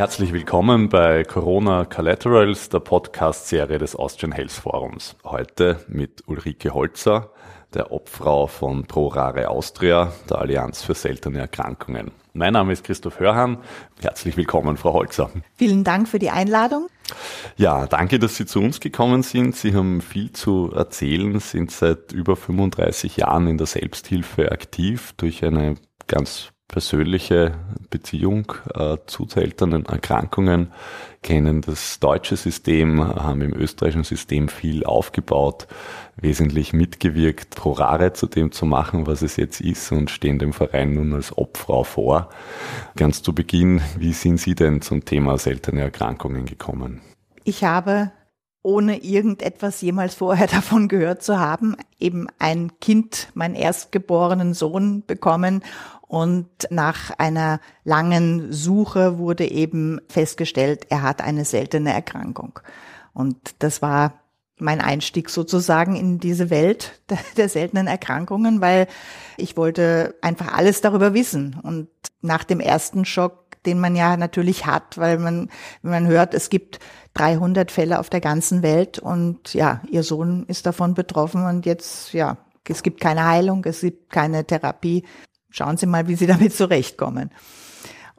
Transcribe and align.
Herzlich 0.00 0.32
willkommen 0.32 0.88
bei 0.88 1.24
Corona 1.24 1.84
Collaterals, 1.84 2.70
der 2.70 2.80
Podcast-Serie 2.80 3.76
des 3.76 3.94
Austrian 3.94 4.32
Health 4.32 4.50
Forums. 4.50 5.14
Heute 5.24 5.84
mit 5.88 6.26
Ulrike 6.26 6.72
Holzer, 6.72 7.32
der 7.74 7.92
Obfrau 7.92 8.46
von 8.46 8.86
ProRare 8.86 9.50
Austria, 9.50 10.10
der 10.30 10.38
Allianz 10.38 10.82
für 10.82 10.94
seltene 10.94 11.40
Erkrankungen. 11.40 12.12
Mein 12.32 12.54
Name 12.54 12.72
ist 12.72 12.82
Christoph 12.82 13.20
Hörhan. 13.20 13.58
Herzlich 14.00 14.38
willkommen, 14.38 14.78
Frau 14.78 14.94
Holzer. 14.94 15.30
Vielen 15.56 15.84
Dank 15.84 16.08
für 16.08 16.18
die 16.18 16.30
Einladung. 16.30 16.86
Ja, 17.58 17.86
danke, 17.86 18.18
dass 18.18 18.36
Sie 18.36 18.46
zu 18.46 18.60
uns 18.60 18.80
gekommen 18.80 19.22
sind. 19.22 19.54
Sie 19.54 19.74
haben 19.74 20.00
viel 20.00 20.32
zu 20.32 20.72
erzählen, 20.74 21.40
sind 21.40 21.72
seit 21.72 22.12
über 22.12 22.36
35 22.36 23.18
Jahren 23.18 23.48
in 23.48 23.58
der 23.58 23.66
Selbsthilfe 23.66 24.50
aktiv 24.50 25.12
durch 25.18 25.44
eine 25.44 25.74
ganz 26.06 26.52
persönliche 26.70 27.54
Beziehung 27.90 28.52
äh, 28.74 28.96
zu 29.06 29.26
seltenen 29.28 29.84
Erkrankungen, 29.86 30.72
kennen 31.22 31.62
das 31.62 31.98
deutsche 31.98 32.36
System, 32.36 33.04
haben 33.04 33.42
im 33.42 33.52
österreichischen 33.52 34.04
System 34.04 34.48
viel 34.48 34.84
aufgebaut, 34.84 35.66
wesentlich 36.16 36.72
mitgewirkt, 36.72 37.56
pro 37.56 37.72
rare 37.72 38.12
zu 38.12 38.26
dem 38.26 38.52
zu 38.52 38.66
machen, 38.66 39.08
was 39.08 39.22
es 39.22 39.36
jetzt 39.36 39.60
ist 39.60 39.90
und 39.90 40.10
stehen 40.10 40.38
dem 40.38 40.52
Verein 40.52 40.94
nun 40.94 41.12
als 41.12 41.36
Obfrau 41.36 41.82
vor. 41.82 42.30
Ganz 42.96 43.22
zu 43.22 43.34
Beginn, 43.34 43.80
wie 43.98 44.12
sind 44.12 44.38
Sie 44.38 44.54
denn 44.54 44.80
zum 44.80 45.04
Thema 45.04 45.38
seltene 45.38 45.80
Erkrankungen 45.80 46.46
gekommen? 46.46 47.00
Ich 47.42 47.64
habe 47.64 48.12
ohne 48.62 49.02
irgendetwas 49.02 49.80
jemals 49.80 50.14
vorher 50.14 50.46
davon 50.46 50.88
gehört 50.88 51.22
zu 51.22 51.40
haben, 51.40 51.76
eben 51.98 52.28
ein 52.38 52.72
Kind, 52.80 53.28
meinen 53.34 53.54
erstgeborenen 53.56 54.54
Sohn 54.54 55.02
bekommen 55.06 55.62
und 56.10 56.48
nach 56.70 57.12
einer 57.18 57.60
langen 57.84 58.52
Suche 58.52 59.18
wurde 59.18 59.48
eben 59.48 60.00
festgestellt, 60.08 60.86
er 60.88 61.02
hat 61.02 61.22
eine 61.22 61.44
seltene 61.44 61.92
Erkrankung. 61.92 62.58
Und 63.12 63.36
das 63.60 63.80
war 63.80 64.14
mein 64.58 64.80
Einstieg 64.80 65.30
sozusagen 65.30 65.94
in 65.94 66.18
diese 66.18 66.50
Welt 66.50 67.00
der, 67.36 67.48
seltenen 67.48 67.86
Erkrankungen, 67.86 68.60
weil 68.60 68.88
ich 69.36 69.56
wollte 69.56 70.16
einfach 70.20 70.52
alles 70.52 70.80
darüber 70.80 71.14
wissen. 71.14 71.60
Und 71.62 71.86
nach 72.22 72.42
dem 72.42 72.58
ersten 72.58 73.04
Schock, 73.04 73.62
den 73.64 73.78
man 73.78 73.94
ja 73.94 74.16
natürlich 74.16 74.66
hat, 74.66 74.98
weil 74.98 75.16
man, 75.16 75.48
wenn 75.82 75.92
man 75.92 76.06
hört, 76.08 76.34
es 76.34 76.50
gibt 76.50 76.80
300 77.14 77.70
Fälle 77.70 78.00
auf 78.00 78.10
der 78.10 78.20
ganzen 78.20 78.64
Welt 78.64 78.98
und 78.98 79.54
ja, 79.54 79.80
ihr 79.88 80.02
Sohn 80.02 80.44
ist 80.48 80.66
davon 80.66 80.94
betroffen 80.94 81.46
und 81.46 81.66
jetzt, 81.66 82.12
ja, 82.12 82.36
es 82.68 82.82
gibt 82.82 83.00
keine 83.00 83.26
Heilung, 83.26 83.64
es 83.64 83.80
gibt 83.80 84.10
keine 84.10 84.44
Therapie 84.44 85.04
schauen 85.50 85.76
Sie 85.76 85.86
mal, 85.86 86.08
wie 86.08 86.16
Sie 86.16 86.26
damit 86.28 86.54
zurechtkommen. 86.54 87.30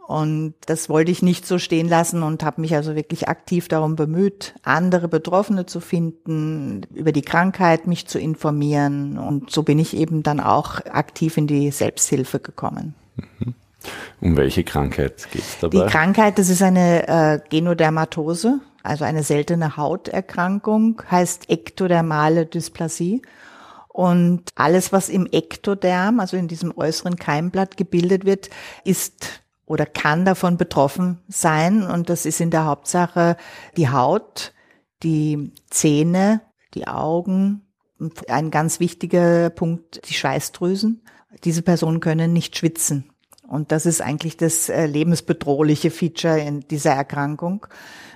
Und 0.07 0.55
das 0.65 0.89
wollte 0.89 1.09
ich 1.09 1.21
nicht 1.21 1.47
so 1.47 1.57
stehen 1.57 1.88
lassen 1.88 2.21
und 2.21 2.43
habe 2.43 2.59
mich 2.59 2.75
also 2.75 2.95
wirklich 2.95 3.29
aktiv 3.29 3.69
darum 3.69 3.95
bemüht, 3.95 4.55
andere 4.61 5.07
Betroffene 5.07 5.65
zu 5.65 5.79
finden, 5.79 6.81
über 6.93 7.13
die 7.13 7.22
Krankheit 7.22 7.88
mich 7.88 8.07
zu 8.07 8.19
informieren. 8.19 9.17
Und 9.17 9.51
so 9.51 9.63
bin 9.63 9.79
ich 9.79 9.95
eben 9.95 10.22
dann 10.22 10.41
auch 10.41 10.85
aktiv 10.85 11.38
in 11.38 11.47
die 11.47 11.72
Selbsthilfe 11.72 12.41
gekommen. 12.41 12.94
Mhm. 13.16 13.53
Um 14.19 14.38
welche 14.38 14.63
Krankheit 14.63 15.27
geht 15.31 15.41
es 15.41 15.59
dabei? 15.59 15.85
Die 15.85 15.91
Krankheit, 15.91 16.38
das 16.38 16.50
ist 16.50 16.61
eine 16.61 17.07
äh, 17.07 17.39
Genodermatose, 17.50 18.59
also 18.83 19.06
eine 19.06 19.23
seltene 19.23 19.77
Hauterkrankung, 19.77 21.01
heißt 21.09 21.50
ektodermale 21.50 22.45
Dysplasie. 22.45 23.22
Und 23.94 24.50
alles, 24.56 24.94
was 24.94 25.09
im 25.09 25.28
Ektoderm, 25.29 26.19
also 26.22 26.38
in 26.38 26.47
diesem 26.47 26.75
äußeren 26.75 27.18
Keimblatt 27.18 27.75
gebildet 27.75 28.25
wird, 28.25 28.50
ist 28.85 29.41
oder 29.66 29.85
kann 29.85 30.25
davon 30.25 30.57
betroffen 30.57 31.19
sein. 31.28 31.84
Und 31.84 32.09
das 32.09 32.25
ist 32.25 32.40
in 32.40 32.51
der 32.51 32.66
Hauptsache 32.66 33.38
die 33.78 33.90
Haut, 33.90 34.53
die 35.03 35.51
Zähne, 35.69 36.41
die 36.74 36.88
Augen 36.88 37.66
und 38.00 38.30
ein 38.30 38.50
ganz 38.50 38.80
wichtiger 38.80 39.50
Punkt, 39.50 40.07
die 40.09 40.13
Schweißdrüsen. 40.13 41.03
Diese 41.44 41.62
Personen 41.62 42.00
können 42.00 42.34
nicht 42.34 42.57
schwitzen. 42.57 43.12
Und 43.47 43.74
das 43.74 43.85
ist 43.85 44.01
eigentlich 44.01 44.38
das 44.38 44.69
äh, 44.69 44.85
lebensbedrohliche 44.85 45.91
Feature 45.91 46.40
in 46.40 46.62
dieser 46.62 46.91
Erkrankung, 46.91 47.68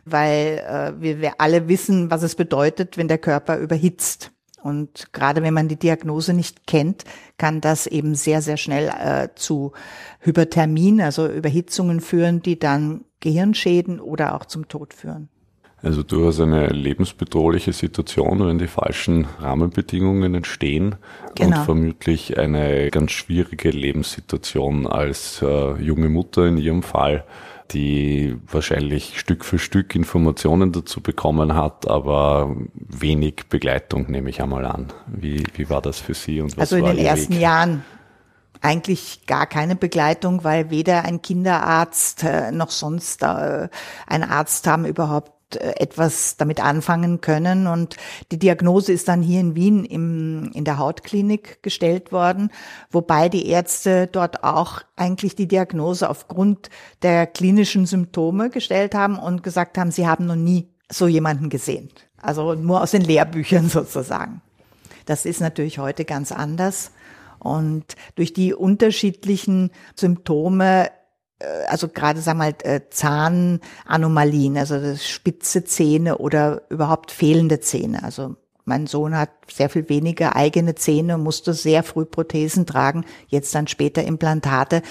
weil 0.06 0.64
äh, 0.66 1.02
wir, 1.02 1.20
wir 1.20 1.42
alle 1.42 1.68
wissen, 1.68 2.10
was 2.10 2.24
es 2.24 2.36
bedeutet, 2.36 2.98
wenn 2.98 3.10
der 3.10 3.18
Körper 3.18 3.58
überhitzt. 3.58 4.32
Und 4.66 5.14
gerade 5.14 5.44
wenn 5.44 5.54
man 5.54 5.68
die 5.68 5.78
Diagnose 5.78 6.34
nicht 6.34 6.66
kennt, 6.66 7.04
kann 7.38 7.62
das 7.62 7.86
eben 7.86 8.16
sehr, 8.16 8.42
sehr 8.42 8.58
schnell 8.58 8.88
äh, 8.88 9.28
zu 9.36 9.74
Hyperthermien, 10.22 11.02
also 11.02 11.28
Überhitzungen 11.28 12.02
führen, 12.02 12.42
die 12.42 12.58
dann 12.58 13.06
Gehirnschäden 13.20 14.00
oder 14.00 14.34
auch 14.34 14.46
zum 14.46 14.68
Tod 14.68 14.96
führen. 14.96 15.30
Also 15.84 16.02
durchaus 16.02 16.40
eine 16.40 16.70
lebensbedrohliche 16.70 17.74
Situation, 17.74 18.40
wenn 18.48 18.58
die 18.58 18.66
falschen 18.66 19.28
Rahmenbedingungen 19.40 20.34
entstehen 20.34 20.96
genau. 21.36 21.60
und 21.60 21.66
vermutlich 21.66 22.40
eine 22.40 22.90
ganz 22.90 23.12
schwierige 23.12 23.70
Lebenssituation 23.70 24.88
als 24.88 25.44
äh, 25.44 25.80
junge 25.80 26.10
Mutter 26.10 26.48
in 26.48 26.58
ihrem 26.58 26.82
Fall 26.82 27.24
die 27.72 28.38
wahrscheinlich 28.50 29.20
Stück 29.20 29.46
für 29.46 29.60
Stück 29.60 29.96
Informationen 29.96 30.72
dazu 30.72 31.02
bekommen 31.02 31.56
hat, 31.56 31.88
aber 31.88 32.56
wenig 32.74 33.48
Begleitung 33.50 34.10
nehme 34.10 34.30
ich 34.30 34.42
einmal 34.42 34.66
an. 34.66 34.94
Wie, 35.08 35.44
wie 35.56 35.70
war 35.70 35.82
das 35.82 36.00
für 36.00 36.14
Sie? 36.14 36.42
Und 36.42 36.58
was 36.58 36.74
also 36.74 36.78
in 36.78 36.86
den 36.86 37.06
ersten 37.06 37.34
Weg? 37.34 37.42
Jahren 37.42 37.84
eigentlich 38.62 39.26
gar 39.28 39.46
keine 39.46 39.76
Begleitung, 39.76 40.44
weil 40.44 40.70
weder 40.70 41.04
ein 41.04 41.22
Kinderarzt 41.22 42.24
äh, 42.24 42.52
noch 42.52 42.72
sonst 42.72 43.22
äh, 43.22 43.70
ein 44.08 44.24
Arzt 44.24 44.66
haben 44.68 44.86
überhaupt 44.86 45.35
äh, 45.56 45.74
etwas 45.78 46.38
damit 46.38 46.64
anfangen 46.64 47.22
können. 47.22 47.68
Und 47.68 47.98
die 48.32 48.40
Diagnose 48.40 48.92
ist 48.92 49.08
dann 49.08 49.22
hier 49.22 49.40
in 49.40 49.56
Wien 49.56 49.86
im, 49.86 50.52
in 50.54 50.66
der 50.66 50.78
Hautklinik 50.78 51.62
gestellt 51.64 52.12
worden, 52.12 52.52
wobei 52.92 53.30
die 53.30 53.48
Ärzte 53.48 54.08
dort 54.08 54.44
auch 54.44 54.82
eigentlich 54.96 55.36
die 55.36 55.48
Diagnose 55.48 56.10
aufgrund 56.10 56.70
der 57.02 57.28
klinischen 57.28 57.86
Symptome 57.86 58.50
gestellt 58.50 58.96
haben 58.96 59.18
und 59.18 59.44
gesagt 59.44 59.78
haben, 59.78 59.92
sie 59.92 60.08
haben 60.08 60.26
noch 60.26 60.36
nie 60.36 60.70
so 60.90 61.08
jemanden 61.08 61.50
gesehen. 61.50 61.90
Also 62.22 62.54
nur 62.56 62.82
aus 62.82 62.92
den 62.92 63.04
Lehrbüchern 63.04 63.70
sozusagen. 63.70 64.42
Das 65.06 65.26
ist 65.26 65.40
natürlich 65.40 65.78
heute 65.78 66.06
ganz 66.06 66.32
anders. 66.32 66.92
Und 67.40 67.96
durch 68.16 68.34
die 68.34 68.54
unterschiedlichen 68.54 69.72
Symptome 69.96 70.90
also 71.68 71.90
gerade 71.90 72.22
sagen 72.22 72.40
wir 72.40 72.46
mal 72.46 72.56
äh, 72.64 72.82
Zahnanomalien, 72.90 74.58
also 74.58 74.96
spitze 74.96 75.64
Zähne 75.64 76.18
oder 76.18 76.62
überhaupt 76.70 77.12
fehlende 77.12 77.60
Zähne. 77.60 78.04
Also 78.04 78.36
mein 78.64 78.88
Sohn 78.88 79.18
hat 79.18 79.30
sehr 79.52 79.70
viel 79.70 79.90
weniger 79.90 80.36
eigene 80.36 80.76
Zähne, 80.76 81.18
musste 81.18 81.54
sehr 81.54 81.84
früh 81.84 82.06
Prothesen 82.06 82.66
tragen, 82.66 83.06
jetzt 83.28 83.54
dann 83.54 83.68
später 83.68 84.04
Implantate. 84.04 84.82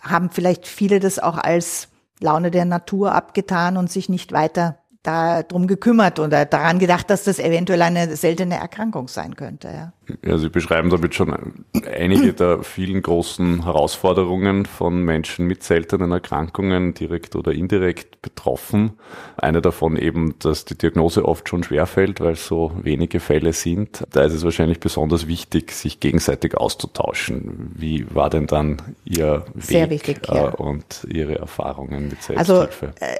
Haben 0.00 0.30
vielleicht 0.30 0.66
viele 0.66 0.98
das 0.98 1.18
auch 1.18 1.38
als 1.38 1.88
Laune 2.20 2.50
der 2.50 2.64
Natur 2.64 3.14
abgetan 3.14 3.76
und 3.76 3.90
sich 3.90 4.08
nicht 4.08 4.32
weiter 4.32 4.81
darum 5.02 5.66
gekümmert 5.66 6.20
oder 6.20 6.44
daran 6.44 6.78
gedacht, 6.78 7.10
dass 7.10 7.24
das 7.24 7.40
eventuell 7.40 7.82
eine 7.82 8.16
seltene 8.16 8.56
Erkrankung 8.56 9.08
sein 9.08 9.34
könnte. 9.34 9.68
Ja, 9.68 9.92
ja 10.24 10.38
Sie 10.38 10.48
beschreiben 10.48 10.90
damit 10.90 11.14
schon 11.14 11.64
einige 11.92 12.32
der 12.32 12.62
vielen 12.62 13.02
großen 13.02 13.64
Herausforderungen 13.64 14.64
von 14.64 15.04
Menschen 15.04 15.46
mit 15.46 15.64
seltenen 15.64 16.12
Erkrankungen, 16.12 16.94
direkt 16.94 17.34
oder 17.34 17.52
indirekt 17.52 18.22
betroffen. 18.22 18.92
Eine 19.36 19.60
davon 19.60 19.96
eben, 19.96 20.36
dass 20.38 20.64
die 20.64 20.78
Diagnose 20.78 21.24
oft 21.24 21.48
schon 21.48 21.64
schwerfällt, 21.64 22.20
weil 22.20 22.34
es 22.34 22.46
so 22.46 22.70
wenige 22.80 23.18
Fälle 23.18 23.52
sind. 23.52 24.04
Da 24.12 24.22
ist 24.22 24.34
es 24.34 24.44
wahrscheinlich 24.44 24.78
besonders 24.78 25.26
wichtig, 25.26 25.72
sich 25.72 25.98
gegenseitig 25.98 26.56
auszutauschen. 26.56 27.72
Wie 27.74 28.06
war 28.14 28.30
denn 28.30 28.46
dann 28.46 28.80
Ihr 29.04 29.44
Weg 29.54 29.90
wichtig, 29.90 30.28
ja. 30.28 30.50
Äh, 30.50 30.54
und 30.54 31.04
Ihre 31.08 31.38
Erfahrungen 31.38 32.08
mit 32.08 32.22
Selbsthilfe? 32.22 32.92
Also, 33.00 33.04
äh, 33.04 33.18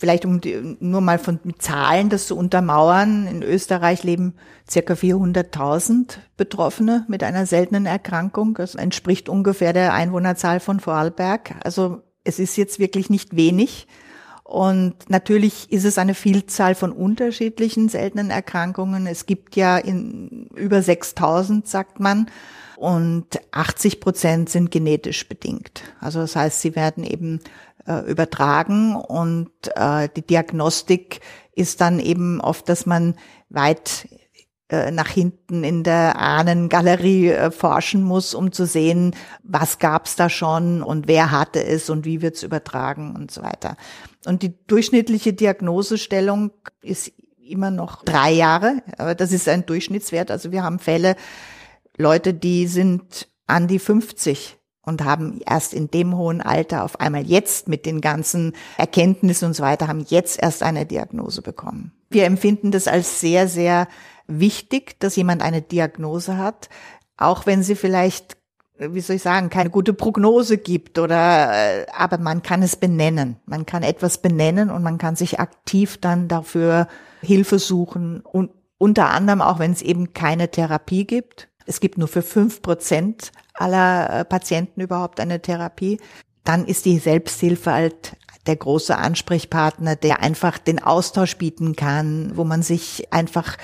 vielleicht 0.00 0.24
um 0.24 0.40
die, 0.40 0.76
nur 0.80 1.02
mal 1.02 1.18
von 1.18 1.38
mit 1.44 1.60
Zahlen 1.60 2.08
das 2.08 2.26
zu 2.26 2.36
untermauern. 2.36 3.26
In 3.26 3.42
Österreich 3.42 4.02
leben 4.02 4.34
circa 4.68 4.94
400.000 4.94 6.16
Betroffene 6.38 7.04
mit 7.06 7.22
einer 7.22 7.44
seltenen 7.44 7.84
Erkrankung. 7.84 8.54
Das 8.54 8.74
entspricht 8.74 9.28
ungefähr 9.28 9.74
der 9.74 9.92
Einwohnerzahl 9.92 10.58
von 10.58 10.80
Vorarlberg. 10.80 11.54
Also 11.64 12.02
es 12.24 12.38
ist 12.38 12.56
jetzt 12.56 12.78
wirklich 12.78 13.10
nicht 13.10 13.36
wenig. 13.36 13.86
Und 14.42 14.94
natürlich 15.08 15.70
ist 15.70 15.84
es 15.84 15.98
eine 15.98 16.14
Vielzahl 16.14 16.74
von 16.74 16.92
unterschiedlichen 16.92 17.90
seltenen 17.90 18.30
Erkrankungen. 18.30 19.06
Es 19.06 19.26
gibt 19.26 19.54
ja 19.54 19.76
in 19.76 20.48
über 20.56 20.82
6000, 20.82 21.68
sagt 21.68 22.00
man. 22.00 22.26
Und 22.76 23.26
80 23.52 24.00
Prozent 24.00 24.48
sind 24.48 24.70
genetisch 24.70 25.28
bedingt. 25.28 25.82
Also 26.00 26.20
das 26.20 26.34
heißt, 26.34 26.62
sie 26.62 26.74
werden 26.74 27.04
eben 27.04 27.40
äh, 27.86 28.10
übertragen 28.10 28.96
und 28.96 29.50
äh, 29.74 30.08
die 30.14 30.26
Diagnostik 30.26 31.20
ist 31.54 31.80
dann 31.80 32.00
eben 32.00 32.40
oft, 32.40 32.68
dass 32.68 32.86
man 32.86 33.16
weit 33.48 34.08
äh, 34.70 34.92
nach 34.92 35.08
hinten 35.08 35.64
in 35.64 35.82
der 35.82 36.16
Ahnengalerie 36.16 37.30
äh, 37.30 37.50
forschen 37.50 38.04
muss, 38.04 38.34
um 38.34 38.52
zu 38.52 38.66
sehen, 38.66 39.16
was 39.42 39.80
gab's 39.80 40.14
da 40.14 40.30
schon 40.30 40.82
und 40.82 41.08
wer 41.08 41.32
hatte 41.32 41.64
es 41.64 41.90
und 41.90 42.04
wie 42.04 42.22
wird's 42.22 42.44
übertragen 42.44 43.16
und 43.16 43.32
so 43.32 43.42
weiter. 43.42 43.76
Und 44.26 44.42
die 44.42 44.54
durchschnittliche 44.68 45.32
Diagnosestellung 45.32 46.52
ist 46.82 47.12
immer 47.44 47.72
noch 47.72 48.04
drei 48.04 48.30
Jahre, 48.30 48.80
aber 48.96 49.16
das 49.16 49.32
ist 49.32 49.48
ein 49.48 49.66
Durchschnittswert. 49.66 50.30
Also 50.30 50.52
wir 50.52 50.62
haben 50.62 50.78
Fälle, 50.78 51.16
Leute, 51.96 52.32
die 52.32 52.68
sind 52.68 53.26
an 53.48 53.66
die 53.66 53.80
50 53.80 54.59
und 54.82 55.04
haben 55.04 55.40
erst 55.46 55.74
in 55.74 55.90
dem 55.90 56.16
hohen 56.16 56.40
Alter 56.40 56.84
auf 56.84 57.00
einmal 57.00 57.26
jetzt 57.26 57.68
mit 57.68 57.86
den 57.86 58.00
ganzen 58.00 58.54
Erkenntnissen 58.78 59.46
und 59.46 59.54
so 59.54 59.62
weiter, 59.62 59.88
haben 59.88 60.04
jetzt 60.08 60.42
erst 60.42 60.62
eine 60.62 60.86
Diagnose 60.86 61.42
bekommen. 61.42 61.92
Wir 62.08 62.24
empfinden 62.24 62.70
das 62.70 62.88
als 62.88 63.20
sehr, 63.20 63.46
sehr 63.46 63.88
wichtig, 64.26 64.98
dass 65.00 65.16
jemand 65.16 65.42
eine 65.42 65.62
Diagnose 65.62 66.38
hat, 66.38 66.68
auch 67.16 67.46
wenn 67.46 67.62
sie 67.62 67.74
vielleicht 67.74 68.36
wie 68.80 69.00
soll 69.00 69.16
ich 69.16 69.22
sagen, 69.22 69.50
keine 69.50 69.70
gute 69.70 69.92
Prognose 69.92 70.56
gibt 70.56 70.98
oder, 70.98 71.52
äh, 71.52 71.86
aber 71.92 72.18
man 72.18 72.42
kann 72.42 72.62
es 72.62 72.76
benennen. 72.76 73.36
Man 73.44 73.66
kann 73.66 73.82
etwas 73.82 74.18
benennen 74.22 74.70
und 74.70 74.82
man 74.82 74.96
kann 74.96 75.16
sich 75.16 75.38
aktiv 75.38 75.98
dann 76.00 76.28
dafür 76.28 76.88
Hilfe 77.20 77.58
suchen 77.58 78.20
und 78.20 78.50
unter 78.78 79.10
anderem 79.10 79.42
auch, 79.42 79.58
wenn 79.58 79.72
es 79.72 79.82
eben 79.82 80.14
keine 80.14 80.50
Therapie 80.50 81.06
gibt. 81.06 81.49
Es 81.70 81.78
gibt 81.78 81.98
nur 81.98 82.08
für 82.08 82.22
fünf 82.22 82.62
Prozent 82.62 83.30
aller 83.54 84.10
äh, 84.10 84.24
Patienten 84.24 84.80
überhaupt 84.80 85.20
eine 85.20 85.40
Therapie. 85.40 86.00
Dann 86.42 86.66
ist 86.66 86.84
die 86.84 86.98
Selbsthilfe 86.98 87.70
halt 87.70 88.16
der 88.48 88.56
große 88.56 88.96
Ansprechpartner, 88.96 89.94
der 89.94 90.20
einfach 90.20 90.58
den 90.58 90.82
Austausch 90.82 91.38
bieten 91.38 91.76
kann, 91.76 92.32
wo 92.34 92.42
man 92.42 92.62
sich 92.62 93.12
einfach 93.12 93.56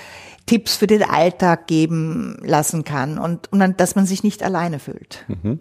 Tipps 0.45 0.77
für 0.77 0.87
den 0.87 1.03
Alltag 1.03 1.67
geben 1.67 2.37
lassen 2.43 2.85
kann 2.85 3.19
und, 3.19 3.51
und 3.51 3.59
dann, 3.59 3.75
dass 3.75 3.97
man 3.97 4.05
sich 4.05 4.23
nicht 4.23 4.41
alleine 4.41 4.79
fühlt. 4.79 5.25
Mhm. 5.27 5.59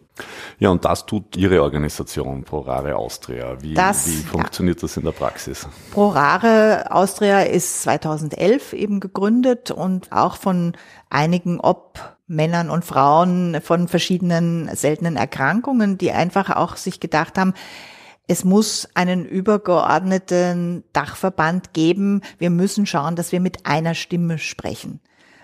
Ja, 0.61 0.71
und 0.71 0.85
das 0.85 1.05
tut 1.05 1.37
Ihre 1.37 1.65
Organisation 1.65 2.45
ProRare 2.45 2.95
Austria. 2.95 3.61
Wie, 3.61 3.75
das, 3.75 4.07
wie 4.07 4.23
funktioniert 4.23 4.77
ja. 4.77 4.83
das 4.83 4.97
in 4.97 5.03
der 5.03 5.11
Praxis? 5.11 5.67
ProRare 5.91 6.93
Austria 6.93 7.41
ist 7.41 7.83
2011 7.83 8.73
eben 8.75 9.01
gegründet 9.01 9.73
und 9.73 10.13
auch 10.13 10.37
von 10.37 10.77
einigen 11.11 11.59
Ob 11.59 12.16
Männern 12.27 12.71
und 12.71 12.85
Frauen 12.85 13.61
von 13.63 13.89
verschiedenen 13.89 14.75
seltenen 14.75 15.17
Erkrankungen, 15.17 15.99
die 15.99 16.13
einfach 16.13 16.51
auch 16.51 16.77
sich 16.77 17.01
gedacht 17.01 17.39
haben, 17.39 17.55
es 18.29 18.45
muss 18.45 18.89
einen 18.95 19.25
übergeordneten 19.25 20.83
Dachverband 20.93 21.73
geben. 21.73 22.23
Wir 22.39 22.51
müssen 22.51 22.87
schauen, 22.87 23.15
dass 23.15 23.31
wir 23.31 23.41
mit 23.41 23.67
einer 23.67 23.95
Stimme 23.95 24.39
sprechen. 24.39 25.01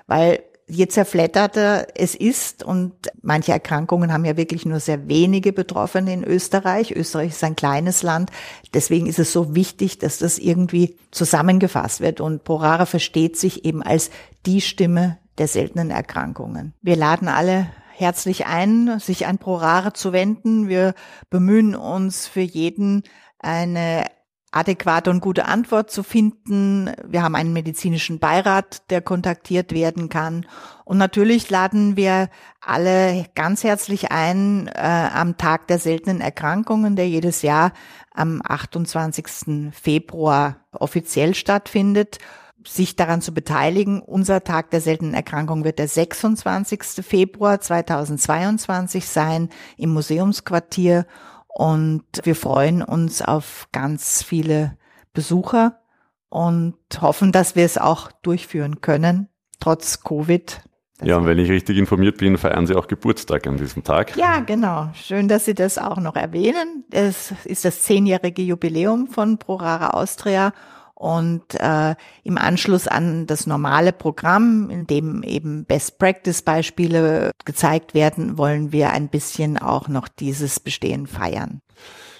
Weil 0.08 0.42
je 0.66 0.88
zerfletterter 0.88 1.86
es 1.94 2.16
ist 2.16 2.64
und 2.64 2.92
manche 3.20 3.52
Erkrankungen 3.52 4.12
haben 4.12 4.24
ja 4.24 4.36
wirklich 4.36 4.64
nur 4.64 4.80
sehr 4.80 5.06
wenige 5.06 5.52
Betroffene 5.52 6.12
in 6.12 6.24
Österreich. 6.24 6.90
Österreich 6.90 7.30
ist 7.30 7.44
ein 7.44 7.56
kleines 7.56 8.02
Land. 8.02 8.30
Deswegen 8.74 9.06
ist 9.06 9.20
es 9.20 9.32
so 9.32 9.54
wichtig, 9.54 9.98
dass 9.98 10.18
das 10.18 10.38
irgendwie 10.38 10.96
zusammengefasst 11.12 12.00
wird 12.00 12.20
und 12.20 12.42
Porara 12.42 12.86
versteht 12.86 13.36
sich 13.36 13.64
eben 13.64 13.82
als 13.82 14.10
die 14.44 14.60
Stimme 14.60 15.18
der 15.42 15.48
seltenen 15.48 15.90
Erkrankungen. 15.90 16.72
Wir 16.82 16.94
laden 16.94 17.26
alle 17.26 17.66
herzlich 17.90 18.46
ein, 18.46 19.00
sich 19.00 19.26
an 19.26 19.38
ProRare 19.38 19.92
zu 19.92 20.12
wenden. 20.12 20.68
Wir 20.68 20.94
bemühen 21.30 21.74
uns 21.74 22.28
für 22.28 22.42
jeden 22.42 23.02
eine 23.40 24.06
adäquate 24.52 25.10
und 25.10 25.18
gute 25.18 25.46
Antwort 25.46 25.90
zu 25.90 26.04
finden. 26.04 26.92
Wir 27.04 27.24
haben 27.24 27.34
einen 27.34 27.52
medizinischen 27.52 28.20
Beirat, 28.20 28.88
der 28.90 29.02
kontaktiert 29.02 29.72
werden 29.72 30.08
kann. 30.08 30.46
Und 30.84 30.98
natürlich 30.98 31.50
laden 31.50 31.96
wir 31.96 32.28
alle 32.60 33.26
ganz 33.34 33.64
herzlich 33.64 34.12
ein 34.12 34.68
äh, 34.68 35.08
am 35.12 35.38
Tag 35.38 35.66
der 35.66 35.80
seltenen 35.80 36.20
Erkrankungen, 36.20 36.94
der 36.94 37.08
jedes 37.08 37.42
Jahr 37.42 37.72
am 38.14 38.42
28. 38.44 39.72
Februar 39.72 40.60
offiziell 40.70 41.34
stattfindet 41.34 42.20
sich 42.66 42.96
daran 42.96 43.20
zu 43.20 43.32
beteiligen. 43.32 44.00
Unser 44.00 44.44
Tag 44.44 44.70
der 44.70 44.80
seltenen 44.80 45.14
Erkrankung 45.14 45.64
wird 45.64 45.78
der 45.78 45.88
26. 45.88 47.04
Februar 47.04 47.60
2022 47.60 49.06
sein 49.06 49.48
im 49.76 49.90
Museumsquartier 49.90 51.06
und 51.48 52.04
wir 52.22 52.34
freuen 52.34 52.82
uns 52.82 53.22
auf 53.22 53.68
ganz 53.72 54.22
viele 54.22 54.76
Besucher 55.12 55.80
und 56.28 56.76
hoffen, 57.00 57.30
dass 57.30 57.56
wir 57.56 57.64
es 57.64 57.76
auch 57.76 58.10
durchführen 58.22 58.80
können, 58.80 59.28
trotz 59.60 60.02
Covid. 60.02 60.62
Ja, 61.02 61.16
und 61.16 61.26
wenn 61.26 61.38
ich 61.38 61.50
richtig 61.50 61.76
informiert 61.76 62.18
bin, 62.18 62.38
feiern 62.38 62.66
Sie 62.66 62.76
auch 62.76 62.86
Geburtstag 62.86 63.46
an 63.46 63.56
diesem 63.56 63.82
Tag. 63.82 64.16
Ja, 64.16 64.40
genau. 64.40 64.90
Schön, 64.94 65.28
dass 65.28 65.44
Sie 65.44 65.54
das 65.54 65.76
auch 65.76 65.98
noch 65.98 66.14
erwähnen. 66.14 66.84
Es 66.90 67.34
ist 67.44 67.64
das 67.64 67.82
zehnjährige 67.82 68.42
Jubiläum 68.42 69.08
von 69.08 69.38
ProRara 69.38 69.90
Austria 69.90 70.52
und 71.02 71.58
äh, 71.58 71.96
im 72.22 72.38
Anschluss 72.38 72.86
an 72.86 73.26
das 73.26 73.48
normale 73.48 73.92
Programm, 73.92 74.70
in 74.70 74.86
dem 74.86 75.24
eben 75.24 75.64
Best 75.64 75.98
Practice 75.98 76.42
Beispiele 76.42 77.32
gezeigt 77.44 77.92
werden, 77.92 78.38
wollen 78.38 78.70
wir 78.70 78.90
ein 78.90 79.08
bisschen 79.08 79.58
auch 79.58 79.88
noch 79.88 80.06
dieses 80.06 80.60
Bestehen 80.60 81.08
feiern. 81.08 81.60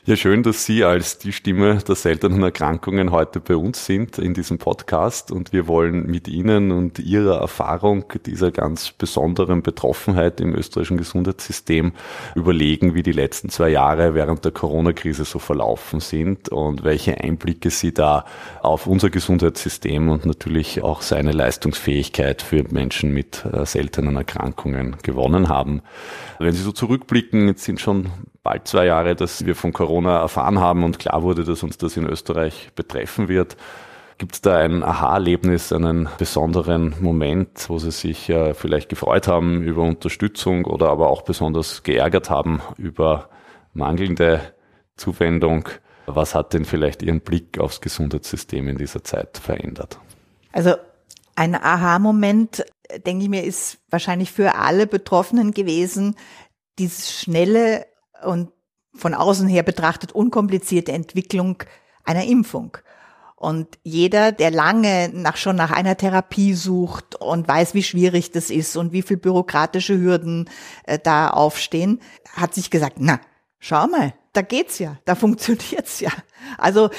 Ja, 0.05 0.17
schön, 0.17 0.43
dass 0.43 0.67
Sie 0.67 0.83
als 0.83 1.19
die 1.19 1.33
Stimme 1.33 1.79
der 1.87 1.95
seltenen 1.95 2.43
Erkrankungen 2.43 3.13
heute 3.13 3.39
bei 3.39 3.55
uns 3.55 3.87
sind 3.87 4.19
in 4.19 4.35
diesem 4.35 4.59
Podcast 4.59 5.31
und 5.31 5.53
wir 5.53 5.69
wollen 5.69 6.07
mit 6.11 6.27
Ihnen 6.27 6.73
und 6.73 6.99
Ihrer 6.99 7.41
Erfahrung 7.41 8.07
dieser 8.27 8.51
ganz 8.51 8.91
besonderen 8.91 9.63
Betroffenheit 9.63 10.41
im 10.41 10.57
österreichischen 10.57 10.97
Gesundheitssystem 10.97 11.93
überlegen, 12.35 12.97
wie 12.97 13.05
die 13.05 13.13
letzten 13.13 13.49
zwei 13.49 13.69
Jahre 13.69 14.13
während 14.17 14.45
der 14.45 14.51
Corona-Krise 14.51 15.25
so 15.25 15.39
verlaufen 15.39 16.01
sind 16.01 16.49
und 16.49 16.83
welche 16.83 17.21
Einblicke 17.21 17.71
Sie 17.71 17.95
da 17.95 18.25
auf 18.61 18.89
unser 18.89 19.09
Gesundheitssystem 19.09 20.09
und 20.09 20.27
natürlich 20.27 20.83
auch 20.83 21.03
seine 21.03 21.31
Leistungsfähigkeit 21.31 22.43
für 22.43 22.65
Menschen 22.73 23.15
mit 23.15 23.45
äh, 23.45 23.65
seltenen 23.65 24.17
Erkrankungen 24.17 24.97
gewonnen 25.05 25.49
haben. 25.49 25.81
Wenn 26.41 26.53
Sie 26.55 26.63
so 26.65 26.73
zurückblicken, 26.73 27.47
jetzt 27.47 27.63
sind 27.63 27.81
schon 27.81 28.11
bald 28.43 28.67
zwei 28.67 28.87
Jahre, 28.87 29.15
dass 29.15 29.47
wir 29.47 29.55
von 29.55 29.73
Corona 29.73 30.21
erfahren 30.21 30.61
haben 30.61 30.85
und 30.85 30.99
klar 30.99 31.23
wurde, 31.23 31.45
dass 31.45 31.63
uns 31.63 31.79
das 31.79 31.97
in 31.97 32.07
Österreich 32.07 32.71
betreffen 32.75 33.29
wird. 33.29 33.57
Gibt 34.19 34.35
es 34.35 34.41
da 34.41 34.59
ein 34.59 34.83
Aha-Erlebnis, 34.83 35.73
einen 35.73 36.09
besonderen 36.19 36.95
Moment, 37.01 37.69
wo 37.69 37.79
Sie 37.79 37.91
sich 37.91 38.29
äh, 38.29 38.55
vielleicht 38.55 38.89
gefreut 38.89 39.27
haben 39.27 39.63
über 39.63 39.83
Unterstützung 39.83 40.65
oder 40.65 40.91
aber 40.91 41.09
auch 41.09 41.23
besonders 41.23 41.83
geärgert 41.83 42.31
haben 42.31 42.61
über 42.77 43.31
mangelnde 43.73 44.41
Zuwendung? 44.97 45.69
Was 46.07 46.35
hat 46.35 46.53
denn 46.53 46.65
vielleicht 46.65 47.03
Ihren 47.03 47.21
Blick 47.21 47.59
aufs 47.59 47.81
Gesundheitssystem 47.81 48.69
in 48.69 48.77
dieser 48.77 49.03
Zeit 49.03 49.39
verändert? 49.39 49.99
Also 50.53 50.75
ein 51.35 51.55
Aha-Moment, 51.55 52.65
denke 53.07 53.25
ich 53.25 53.31
mir, 53.31 53.45
ist 53.45 53.79
wahrscheinlich 53.91 54.31
für 54.31 54.55
alle 54.55 54.87
Betroffenen 54.87 55.53
gewesen, 55.53 56.17
dieses 56.79 57.13
schnelle 57.13 57.87
und 58.25 58.51
von 58.95 59.15
außen 59.15 59.49
her 59.49 59.63
betrachtet 59.63 60.13
unkomplizierte 60.13 60.93
Entwicklung 60.93 61.63
einer 62.05 62.25
Impfung. 62.25 62.77
Und 63.37 63.79
jeder, 63.83 64.31
der 64.31 64.53
lange 64.53 65.11
nach, 65.13 65.37
schon 65.37 65.57
nach 65.57 65.73
einer 65.73 65.97
Therapie 65.97 66.55
sucht 66.55 67.17
und 67.17 67.49
weiß, 67.49 67.75
wie 67.75 67.83
schwierig 67.83 68.31
das 68.31 68.51
ist 68.51 68.77
und 68.77 68.93
wie 68.93 69.03
viel 69.03 69.17
bürokratische 69.17 69.99
Hürden 69.99 70.49
äh, 70.85 70.99
da 71.03 71.29
aufstehen, 71.31 72.01
hat 72.35 72.55
sich 72.55 72.71
gesagt, 72.71 72.99
na, 73.01 73.21
schau 73.59 73.89
mal, 73.89 74.15
da 74.33 74.43
geht's 74.43 74.79
ja, 74.79 74.99
da 75.07 75.15
funktioniert's 75.17 75.99
ja. 75.99 76.11
Also, 76.57 76.91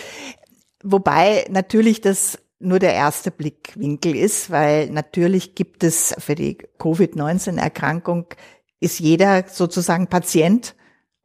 wobei 0.84 1.46
natürlich 1.50 2.02
das 2.02 2.40
nur 2.60 2.80
der 2.80 2.94
erste 2.94 3.32
Blickwinkel 3.32 4.16
ist, 4.16 4.50
weil 4.50 4.90
natürlich 4.90 5.56
gibt 5.56 5.84
es 5.84 6.14
für 6.18 6.36
die 6.36 6.58
Covid-19-Erkrankung 6.78 8.28
ist 8.80 9.00
jeder 9.00 9.46
sozusagen 9.48 10.08
Patient 10.08 10.76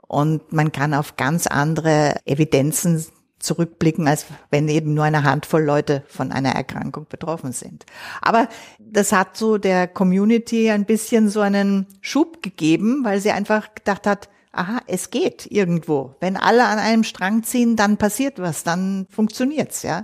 und 0.08 0.52
man 0.52 0.72
kann 0.72 0.94
auf 0.94 1.16
ganz 1.16 1.46
andere 1.46 2.16
Evidenzen 2.24 3.06
zurückblicken, 3.38 4.08
als 4.08 4.26
wenn 4.50 4.68
eben 4.68 4.94
nur 4.94 5.04
eine 5.04 5.22
Handvoll 5.22 5.62
Leute 5.62 6.02
von 6.08 6.32
einer 6.32 6.50
Erkrankung 6.50 7.06
betroffen 7.08 7.52
sind. 7.52 7.86
Aber 8.20 8.48
das 8.80 9.12
hat 9.12 9.36
so 9.36 9.58
der 9.58 9.86
Community 9.86 10.70
ein 10.70 10.86
bisschen 10.86 11.28
so 11.28 11.40
einen 11.40 11.86
Schub 12.00 12.42
gegeben, 12.42 13.04
weil 13.04 13.20
sie 13.20 13.30
einfach 13.30 13.74
gedacht 13.74 14.06
hat, 14.06 14.28
aha, 14.52 14.80
es 14.86 15.10
geht 15.10 15.46
irgendwo. 15.50 16.16
Wenn 16.20 16.36
alle 16.36 16.64
an 16.66 16.78
einem 16.78 17.04
Strang 17.04 17.44
ziehen, 17.44 17.76
dann 17.76 17.96
passiert 17.96 18.40
was, 18.40 18.64
dann 18.64 19.06
funktioniert's, 19.10 19.82
ja. 19.82 20.02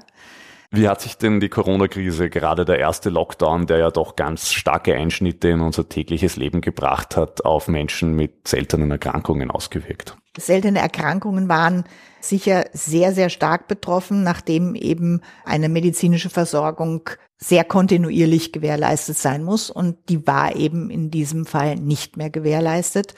Wie 0.77 0.89
hat 0.89 1.01
sich 1.01 1.17
denn 1.17 1.39
die 1.39 1.49
Corona-Krise, 1.49 2.29
gerade 2.31 2.65
der 2.65 2.81
erste 2.81 3.09
Lockdown, 3.09 3.69
der 3.69 3.79
ja 3.79 3.91
doch 3.93 4.17
ganz 4.17 4.51
starke 4.51 4.93
Einschnitte 4.93 5.49
in 5.51 5.61
unser 5.61 5.89
tägliches 5.89 6.35
Leben 6.35 6.61
gebracht 6.63 7.17
hat, 7.17 7.45
auf 7.45 7.69
Menschen 7.69 8.17
mit 8.17 8.49
seltenen 8.49 8.91
Erkrankungen 8.91 9.53
ausgewirkt? 9.53 10.17
Seltene 10.37 10.81
Erkrankungen 10.81 11.49
waren 11.49 11.85
sicher 12.21 12.65
sehr, 12.73 13.13
sehr 13.13 13.31
stark 13.31 13.69
betroffen, 13.69 14.25
nachdem 14.25 14.75
eben 14.75 15.21
eine 15.45 15.69
medizinische 15.69 16.29
Versorgung 16.29 17.09
sehr 17.37 17.63
kontinuierlich 17.63 18.53
gewährleistet 18.53 19.17
sein 19.17 19.45
muss. 19.45 19.71
Und 19.71 20.09
die 20.09 20.27
war 20.27 20.57
eben 20.57 20.91
in 20.91 21.09
diesem 21.13 21.47
Fall 21.47 21.77
nicht 21.77 22.17
mehr 22.17 22.31
gewährleistet. 22.31 23.15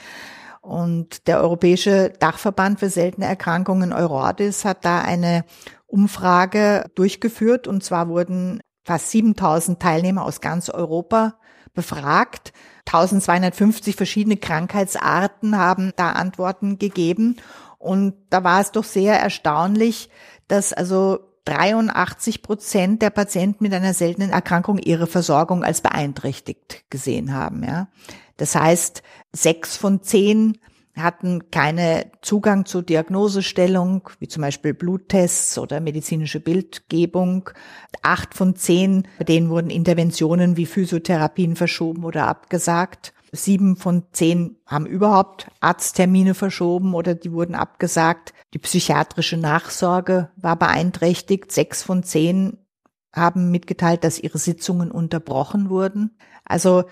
Und 0.61 1.29
der 1.29 1.41
Europäische 1.41 2.13
Dachverband 2.19 2.81
für 2.81 2.91
seltene 2.91 3.27
Erkrankungen 3.27 3.93
Eurordis 3.93 4.65
hat 4.65 4.85
da 4.85 5.01
eine 5.01 5.45
Umfrage 5.87 6.85
durchgeführt 6.95 7.67
und 7.67 7.83
zwar 7.83 8.09
wurden 8.09 8.61
fast 8.85 9.11
7000 9.11 9.81
Teilnehmer 9.81 10.25
aus 10.25 10.41
ganz 10.41 10.69
Europa 10.69 11.39
befragt. 11.75 12.53
1250 12.87 13.97
verschiedene 13.97 14.37
Krankheitsarten 14.37 15.57
haben 15.59 15.93
da 15.97 16.13
Antworten 16.13 16.79
gegeben 16.79 17.37
und 17.79 18.15
da 18.31 18.45
war 18.45 18.61
es 18.61 18.73
doch 18.73 18.85
sehr 18.85 19.21
erstaunlich, 19.21 20.11
dass 20.49 20.73
also 20.73 21.21
83 21.45 22.43
Prozent 22.43 23.03
der 23.03 23.11
Patienten 23.11 23.63
mit 23.65 23.73
einer 23.73 23.95
seltenen 23.95 24.31
Erkrankung 24.31 24.79
ihre 24.79 25.07
Versorgung 25.07 25.63
als 25.63 25.81
beeinträchtigt 25.81 26.85
gesehen 26.91 27.33
haben. 27.33 27.63
Ja. 27.63 27.89
Das 28.37 28.55
heißt, 28.55 29.03
sechs 29.33 29.77
von 29.77 30.03
zehn 30.03 30.59
hatten 30.97 31.51
keine 31.51 32.11
Zugang 32.23 32.65
zur 32.65 32.83
Diagnosestellung, 32.83 34.09
wie 34.19 34.29
zum 34.29 34.43
Beispiel 34.43 34.75
Bluttests 34.75 35.59
oder 35.59 35.81
medizinische 35.81 36.41
Bildgebung. 36.41 37.51
Acht 38.03 38.35
von 38.35 38.57
zehn, 38.57 39.07
bei 39.19 39.25
denen 39.25 39.51
wurden 39.51 39.71
Interventionen 39.71 40.57
wie 40.57 40.67
Physiotherapien 40.67 41.57
verschoben 41.57 42.05
oder 42.05 42.27
abgesagt. 42.27 43.13
Sieben 43.33 43.77
von 43.77 44.05
zehn 44.13 44.57
haben 44.67 44.87
überhaupt 44.87 45.49
Arzttermine 45.61 46.35
verschoben 46.35 46.95
oder 46.95 47.15
die 47.15 47.33
wurden 47.33 47.55
abgesagt. 47.55 48.33
Die 48.55 48.59
psychiatrische 48.59 49.37
Nachsorge 49.37 50.31
war 50.37 50.57
beeinträchtigt. 50.57 51.53
Sechs 51.53 51.83
von 51.83 52.03
zehn 52.03 52.59
haben 53.13 53.51
mitgeteilt, 53.51 54.05
dass 54.05 54.19
ihre 54.19 54.39
Sitzungen 54.39 54.91
unterbrochen 54.91 55.71
wurden. 55.71 56.17
Also 56.45 56.85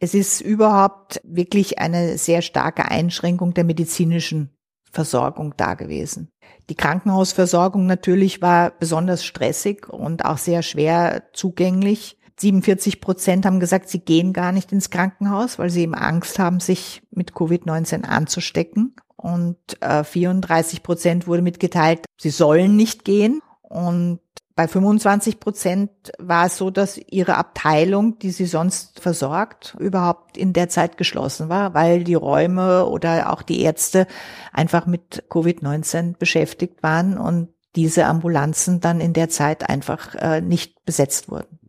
es 0.00 0.14
ist 0.14 0.40
überhaupt 0.40 1.20
wirklich 1.24 1.78
eine 1.78 2.18
sehr 2.18 2.42
starke 2.42 2.90
Einschränkung 2.90 3.54
der 3.54 3.64
medizinischen 3.64 4.50
Versorgung 4.90 5.54
da 5.56 5.74
gewesen. 5.74 6.32
Die 6.70 6.74
Krankenhausversorgung 6.74 7.86
natürlich 7.86 8.42
war 8.42 8.70
besonders 8.70 9.24
stressig 9.24 9.88
und 9.88 10.24
auch 10.24 10.38
sehr 10.38 10.62
schwer 10.62 11.24
zugänglich. 11.32 12.16
47 12.40 13.02
Prozent 13.02 13.44
haben 13.44 13.60
gesagt, 13.60 13.90
sie 13.90 14.00
gehen 14.00 14.32
gar 14.32 14.52
nicht 14.52 14.72
ins 14.72 14.88
Krankenhaus, 14.88 15.58
weil 15.58 15.68
sie 15.68 15.82
eben 15.82 15.94
Angst 15.94 16.38
haben, 16.38 16.58
sich 16.58 17.02
mit 17.10 17.32
Covid-19 17.32 18.04
anzustecken. 18.04 18.96
Und 19.16 19.58
äh, 19.82 20.02
34 20.02 20.82
Prozent 20.82 21.26
wurde 21.26 21.42
mitgeteilt, 21.42 22.06
sie 22.18 22.30
sollen 22.30 22.74
nicht 22.74 23.04
gehen. 23.04 23.42
Und 23.60 24.20
bei 24.56 24.68
25 24.68 25.40
Prozent 25.40 25.90
war 26.18 26.46
es 26.46 26.56
so, 26.56 26.70
dass 26.70 26.98
ihre 26.98 27.36
Abteilung, 27.36 28.18
die 28.18 28.30
sie 28.30 28.46
sonst 28.46 29.00
versorgt, 29.00 29.76
überhaupt 29.78 30.36
in 30.36 30.52
der 30.52 30.68
Zeit 30.68 30.96
geschlossen 30.96 31.48
war, 31.48 31.72
weil 31.72 32.04
die 32.04 32.14
Räume 32.14 32.86
oder 32.86 33.32
auch 33.32 33.42
die 33.42 33.62
Ärzte 33.62 34.06
einfach 34.52 34.86
mit 34.86 35.24
Covid-19 35.30 36.16
beschäftigt 36.18 36.82
waren 36.82 37.16
und 37.16 37.48
diese 37.76 38.06
Ambulanzen 38.06 38.80
dann 38.80 39.00
in 39.00 39.12
der 39.12 39.28
Zeit 39.28 39.68
einfach 39.68 40.14
äh, 40.16 40.40
nicht 40.40 40.84
besetzt 40.84 41.30
wurden. 41.30 41.60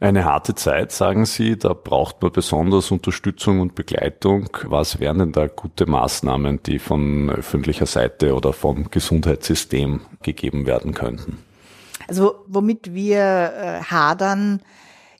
Eine 0.00 0.24
harte 0.24 0.54
Zeit, 0.54 0.92
sagen 0.92 1.24
Sie, 1.24 1.56
da 1.56 1.72
braucht 1.72 2.20
man 2.20 2.32
besonders 2.32 2.90
Unterstützung 2.90 3.60
und 3.60 3.74
Begleitung. 3.74 4.48
Was 4.64 4.98
wären 4.98 5.20
denn 5.20 5.32
da 5.32 5.46
gute 5.46 5.86
Maßnahmen, 5.86 6.62
die 6.64 6.78
von 6.78 7.30
öffentlicher 7.30 7.86
Seite 7.86 8.34
oder 8.34 8.52
vom 8.52 8.90
Gesundheitssystem 8.90 10.00
gegeben 10.20 10.66
werden 10.66 10.92
könnten? 10.92 11.43
Also 12.08 12.44
womit 12.46 12.94
wir 12.94 13.18
äh, 13.20 13.82
hadern, 13.82 14.60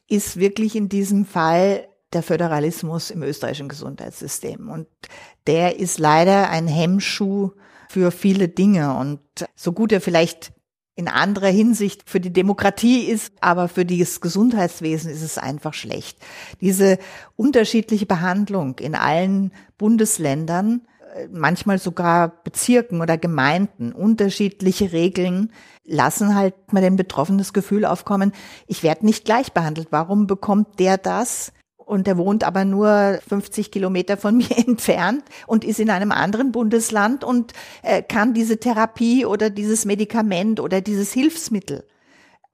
ist 0.08 0.38
wirklich 0.38 0.76
in 0.76 0.88
diesem 0.88 1.24
Fall 1.24 1.88
der 2.12 2.22
Föderalismus 2.22 3.10
im 3.10 3.22
österreichischen 3.22 3.68
Gesundheitssystem. 3.68 4.68
Und 4.68 4.86
der 5.46 5.78
ist 5.78 5.98
leider 5.98 6.50
ein 6.50 6.68
Hemmschuh 6.68 7.50
für 7.88 8.10
viele 8.10 8.48
Dinge. 8.48 8.94
Und 8.96 9.20
so 9.56 9.72
gut 9.72 9.92
er 9.92 10.00
vielleicht 10.00 10.52
in 10.96 11.08
anderer 11.08 11.48
Hinsicht 11.48 12.08
für 12.08 12.20
die 12.20 12.32
Demokratie 12.32 13.06
ist, 13.06 13.32
aber 13.40 13.66
für 13.66 13.84
das 13.84 14.20
Gesundheitswesen 14.20 15.10
ist 15.10 15.22
es 15.22 15.38
einfach 15.38 15.74
schlecht. 15.74 16.18
Diese 16.60 16.98
unterschiedliche 17.34 18.06
Behandlung 18.06 18.78
in 18.78 18.94
allen 18.94 19.52
Bundesländern 19.76 20.82
manchmal 21.30 21.78
sogar 21.78 22.28
Bezirken 22.28 23.00
oder 23.00 23.18
Gemeinden 23.18 23.92
unterschiedliche 23.92 24.92
Regeln 24.92 25.52
lassen 25.84 26.34
halt 26.34 26.72
mal 26.72 26.80
den 26.80 26.96
Betroffenen 26.96 27.38
das 27.38 27.52
Gefühl 27.52 27.84
aufkommen, 27.84 28.32
ich 28.66 28.82
werde 28.82 29.06
nicht 29.06 29.24
gleich 29.24 29.52
behandelt. 29.52 29.88
Warum 29.90 30.26
bekommt 30.26 30.78
der 30.78 30.98
das? 30.98 31.52
Und 31.76 32.06
der 32.06 32.16
wohnt 32.16 32.44
aber 32.44 32.64
nur 32.64 33.18
50 33.28 33.70
Kilometer 33.70 34.16
von 34.16 34.36
mir 34.38 34.56
entfernt 34.56 35.24
und 35.46 35.64
ist 35.64 35.80
in 35.80 35.90
einem 35.90 36.12
anderen 36.12 36.52
Bundesland 36.52 37.24
und 37.24 37.52
äh, 37.82 38.02
kann 38.02 38.34
diese 38.34 38.58
Therapie 38.58 39.26
oder 39.26 39.50
dieses 39.50 39.84
Medikament 39.84 40.60
oder 40.60 40.80
dieses 40.80 41.12
Hilfsmittel 41.12 41.84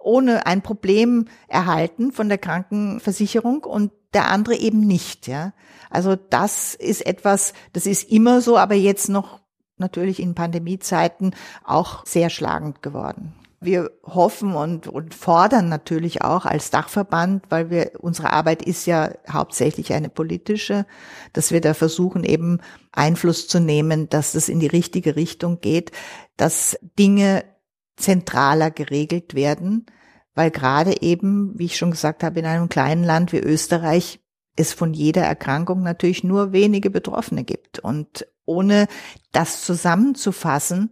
ohne 0.00 0.46
ein 0.46 0.62
Problem 0.62 1.26
erhalten 1.46 2.10
von 2.10 2.28
der 2.28 2.38
Krankenversicherung 2.38 3.64
und 3.64 3.92
der 4.14 4.30
andere 4.30 4.56
eben 4.56 4.80
nicht, 4.80 5.28
ja. 5.28 5.52
Also 5.90 6.16
das 6.16 6.74
ist 6.74 7.06
etwas, 7.06 7.52
das 7.72 7.86
ist 7.86 8.10
immer 8.10 8.40
so, 8.40 8.56
aber 8.56 8.74
jetzt 8.74 9.08
noch 9.08 9.40
natürlich 9.80 10.20
in 10.20 10.34
Pandemiezeiten 10.34 11.34
auch 11.64 12.06
sehr 12.06 12.30
schlagend 12.30 12.82
geworden. 12.82 13.34
Wir 13.62 13.90
hoffen 14.04 14.54
und, 14.54 14.86
und 14.86 15.12
fordern 15.14 15.68
natürlich 15.68 16.22
auch 16.22 16.46
als 16.46 16.70
Dachverband, 16.70 17.44
weil 17.50 17.68
wir, 17.68 17.92
unsere 17.98 18.32
Arbeit 18.32 18.62
ist 18.62 18.86
ja 18.86 19.10
hauptsächlich 19.28 19.92
eine 19.92 20.08
politische, 20.08 20.86
dass 21.34 21.52
wir 21.52 21.60
da 21.60 21.74
versuchen, 21.74 22.24
eben 22.24 22.60
Einfluss 22.92 23.48
zu 23.48 23.60
nehmen, 23.60 24.08
dass 24.08 24.32
das 24.32 24.48
in 24.48 24.60
die 24.60 24.66
richtige 24.66 25.14
Richtung 25.14 25.60
geht, 25.60 25.92
dass 26.38 26.78
Dinge 26.98 27.44
zentraler 27.96 28.70
geregelt 28.70 29.34
werden, 29.34 29.84
weil 30.34 30.50
gerade 30.50 31.02
eben, 31.02 31.58
wie 31.58 31.66
ich 31.66 31.76
schon 31.76 31.90
gesagt 31.90 32.22
habe, 32.22 32.40
in 32.40 32.46
einem 32.46 32.70
kleinen 32.70 33.04
Land 33.04 33.32
wie 33.32 33.40
Österreich 33.40 34.20
es 34.56 34.72
von 34.72 34.94
jeder 34.94 35.22
Erkrankung 35.22 35.82
natürlich 35.82 36.24
nur 36.24 36.52
wenige 36.52 36.90
Betroffene 36.90 37.44
gibt. 37.44 37.78
Und 37.78 38.26
ohne 38.50 38.88
das 39.32 39.64
zusammenzufassen, 39.64 40.90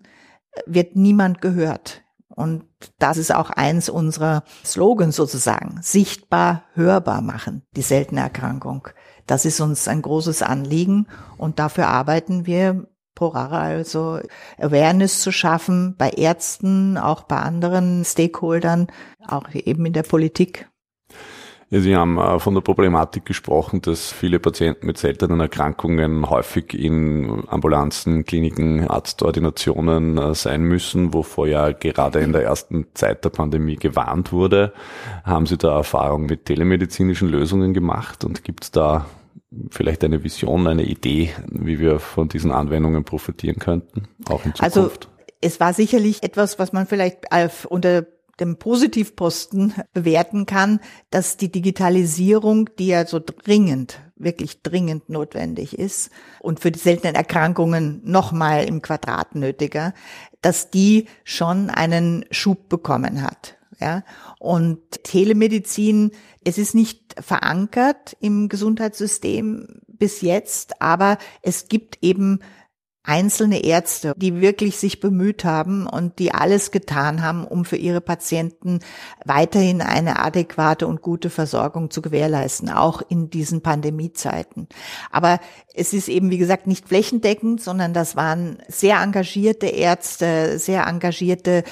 wird 0.66 0.96
niemand 0.96 1.40
gehört. 1.40 2.02
Und 2.28 2.64
das 3.00 3.16
ist 3.16 3.34
auch 3.34 3.50
eins 3.50 3.88
unserer 3.88 4.44
Slogans 4.64 5.16
sozusagen. 5.16 5.80
Sichtbar, 5.82 6.62
hörbar 6.74 7.20
machen, 7.20 7.62
die 7.74 7.82
seltene 7.82 8.20
Erkrankung. 8.20 8.86
Das 9.26 9.44
ist 9.44 9.60
uns 9.60 9.88
ein 9.88 10.02
großes 10.02 10.42
Anliegen 10.42 11.08
und 11.36 11.58
dafür 11.58 11.88
arbeiten 11.88 12.46
wir 12.46 12.86
Porara, 13.16 13.62
also 13.62 14.20
Awareness 14.58 15.20
zu 15.20 15.32
schaffen 15.32 15.96
bei 15.98 16.10
Ärzten, 16.10 16.96
auch 16.96 17.24
bei 17.24 17.38
anderen 17.38 18.04
Stakeholdern, 18.04 18.86
auch 19.26 19.52
eben 19.52 19.84
in 19.86 19.92
der 19.92 20.04
Politik. 20.04 20.70
Sie 21.70 21.94
haben 21.94 22.18
äh, 22.18 22.38
von 22.38 22.54
der 22.54 22.62
Problematik 22.62 23.26
gesprochen, 23.26 23.82
dass 23.82 24.10
viele 24.10 24.38
Patienten 24.38 24.86
mit 24.86 24.96
seltenen 24.96 25.40
Erkrankungen 25.40 26.30
häufig 26.30 26.72
in 26.72 27.44
Ambulanzen, 27.48 28.24
Kliniken, 28.24 28.88
Arztordinationen 28.88 30.16
äh, 30.16 30.34
sein 30.34 30.62
müssen, 30.62 31.12
wovor 31.12 31.46
ja 31.46 31.72
gerade 31.72 32.20
in 32.20 32.32
der 32.32 32.44
ersten 32.44 32.86
Zeit 32.94 33.24
der 33.24 33.30
Pandemie 33.30 33.76
gewarnt 33.76 34.32
wurde. 34.32 34.72
Haben 35.24 35.44
Sie 35.44 35.58
da 35.58 35.76
Erfahrung 35.76 36.24
mit 36.24 36.46
telemedizinischen 36.46 37.28
Lösungen 37.28 37.74
gemacht 37.74 38.24
und 38.24 38.44
gibt 38.44 38.64
es 38.64 38.70
da 38.70 39.06
vielleicht 39.70 40.04
eine 40.04 40.24
Vision, 40.24 40.66
eine 40.66 40.84
Idee, 40.84 41.30
wie 41.48 41.78
wir 41.78 42.00
von 42.00 42.28
diesen 42.28 42.50
Anwendungen 42.50 43.04
profitieren 43.04 43.58
könnten, 43.58 44.08
auch 44.28 44.44
in 44.44 44.52
also, 44.58 44.82
Zukunft? 44.82 45.06
Also 45.06 45.18
es 45.40 45.60
war 45.60 45.74
sicherlich 45.74 46.22
etwas, 46.22 46.58
was 46.58 46.72
man 46.72 46.86
vielleicht 46.86 47.26
unter 47.68 48.06
dem 48.40 48.58
Positivposten 48.58 49.74
bewerten 49.92 50.46
kann, 50.46 50.80
dass 51.10 51.36
die 51.36 51.50
Digitalisierung, 51.50 52.70
die 52.78 52.88
ja 52.88 53.06
so 53.06 53.20
dringend, 53.20 54.00
wirklich 54.16 54.62
dringend 54.62 55.08
notwendig 55.08 55.78
ist 55.78 56.10
und 56.40 56.60
für 56.60 56.70
die 56.70 56.78
seltenen 56.78 57.14
Erkrankungen 57.14 58.00
nochmal 58.04 58.64
im 58.64 58.82
Quadrat 58.82 59.34
nötiger, 59.34 59.94
dass 60.40 60.70
die 60.70 61.06
schon 61.24 61.70
einen 61.70 62.24
Schub 62.30 62.68
bekommen 62.68 63.22
hat. 63.22 63.56
Ja, 63.80 64.02
und 64.40 65.04
Telemedizin, 65.04 66.10
es 66.44 66.58
ist 66.58 66.74
nicht 66.74 67.14
verankert 67.20 68.16
im 68.18 68.48
Gesundheitssystem 68.48 69.82
bis 69.86 70.20
jetzt, 70.20 70.82
aber 70.82 71.18
es 71.42 71.68
gibt 71.68 71.98
eben 72.02 72.40
einzelne 73.08 73.64
Ärzte, 73.64 74.12
die 74.16 74.40
wirklich 74.42 74.76
sich 74.76 75.00
bemüht 75.00 75.44
haben 75.44 75.86
und 75.86 76.18
die 76.18 76.32
alles 76.32 76.70
getan 76.70 77.22
haben, 77.22 77.46
um 77.46 77.64
für 77.64 77.76
ihre 77.76 78.02
Patienten 78.02 78.80
weiterhin 79.24 79.80
eine 79.80 80.18
adäquate 80.18 80.86
und 80.86 81.00
gute 81.00 81.30
Versorgung 81.30 81.90
zu 81.90 82.02
gewährleisten, 82.02 82.68
auch 82.68 83.00
in 83.08 83.30
diesen 83.30 83.62
Pandemiezeiten. 83.62 84.68
Aber 85.10 85.40
es 85.74 85.94
ist 85.94 86.08
eben, 86.08 86.30
wie 86.30 86.38
gesagt, 86.38 86.66
nicht 86.66 86.86
flächendeckend, 86.86 87.62
sondern 87.62 87.94
das 87.94 88.14
waren 88.14 88.58
sehr 88.68 89.00
engagierte 89.00 89.68
Ärzte, 89.68 90.58
sehr 90.58 90.86
engagiertes 90.86 91.64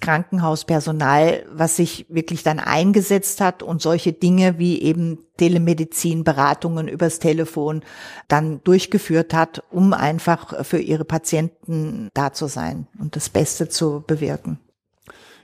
Krankenhauspersonal, 0.00 1.46
was 1.50 1.76
sich 1.76 2.04
wirklich 2.10 2.42
dann 2.42 2.58
eingesetzt 2.58 3.40
hat 3.40 3.62
und 3.62 3.80
solche 3.80 4.12
Dinge 4.12 4.58
wie 4.58 4.82
eben 4.82 5.20
Telemedizin, 5.42 6.22
Beratungen 6.22 6.86
übers 6.86 7.18
Telefon 7.18 7.82
dann 8.28 8.60
durchgeführt 8.62 9.34
hat, 9.34 9.64
um 9.72 9.92
einfach 9.92 10.64
für 10.64 10.78
ihre 10.78 11.04
Patienten 11.04 12.10
da 12.14 12.32
zu 12.32 12.46
sein 12.46 12.86
und 13.00 13.16
das 13.16 13.28
Beste 13.28 13.68
zu 13.68 14.04
bewirken. 14.06 14.60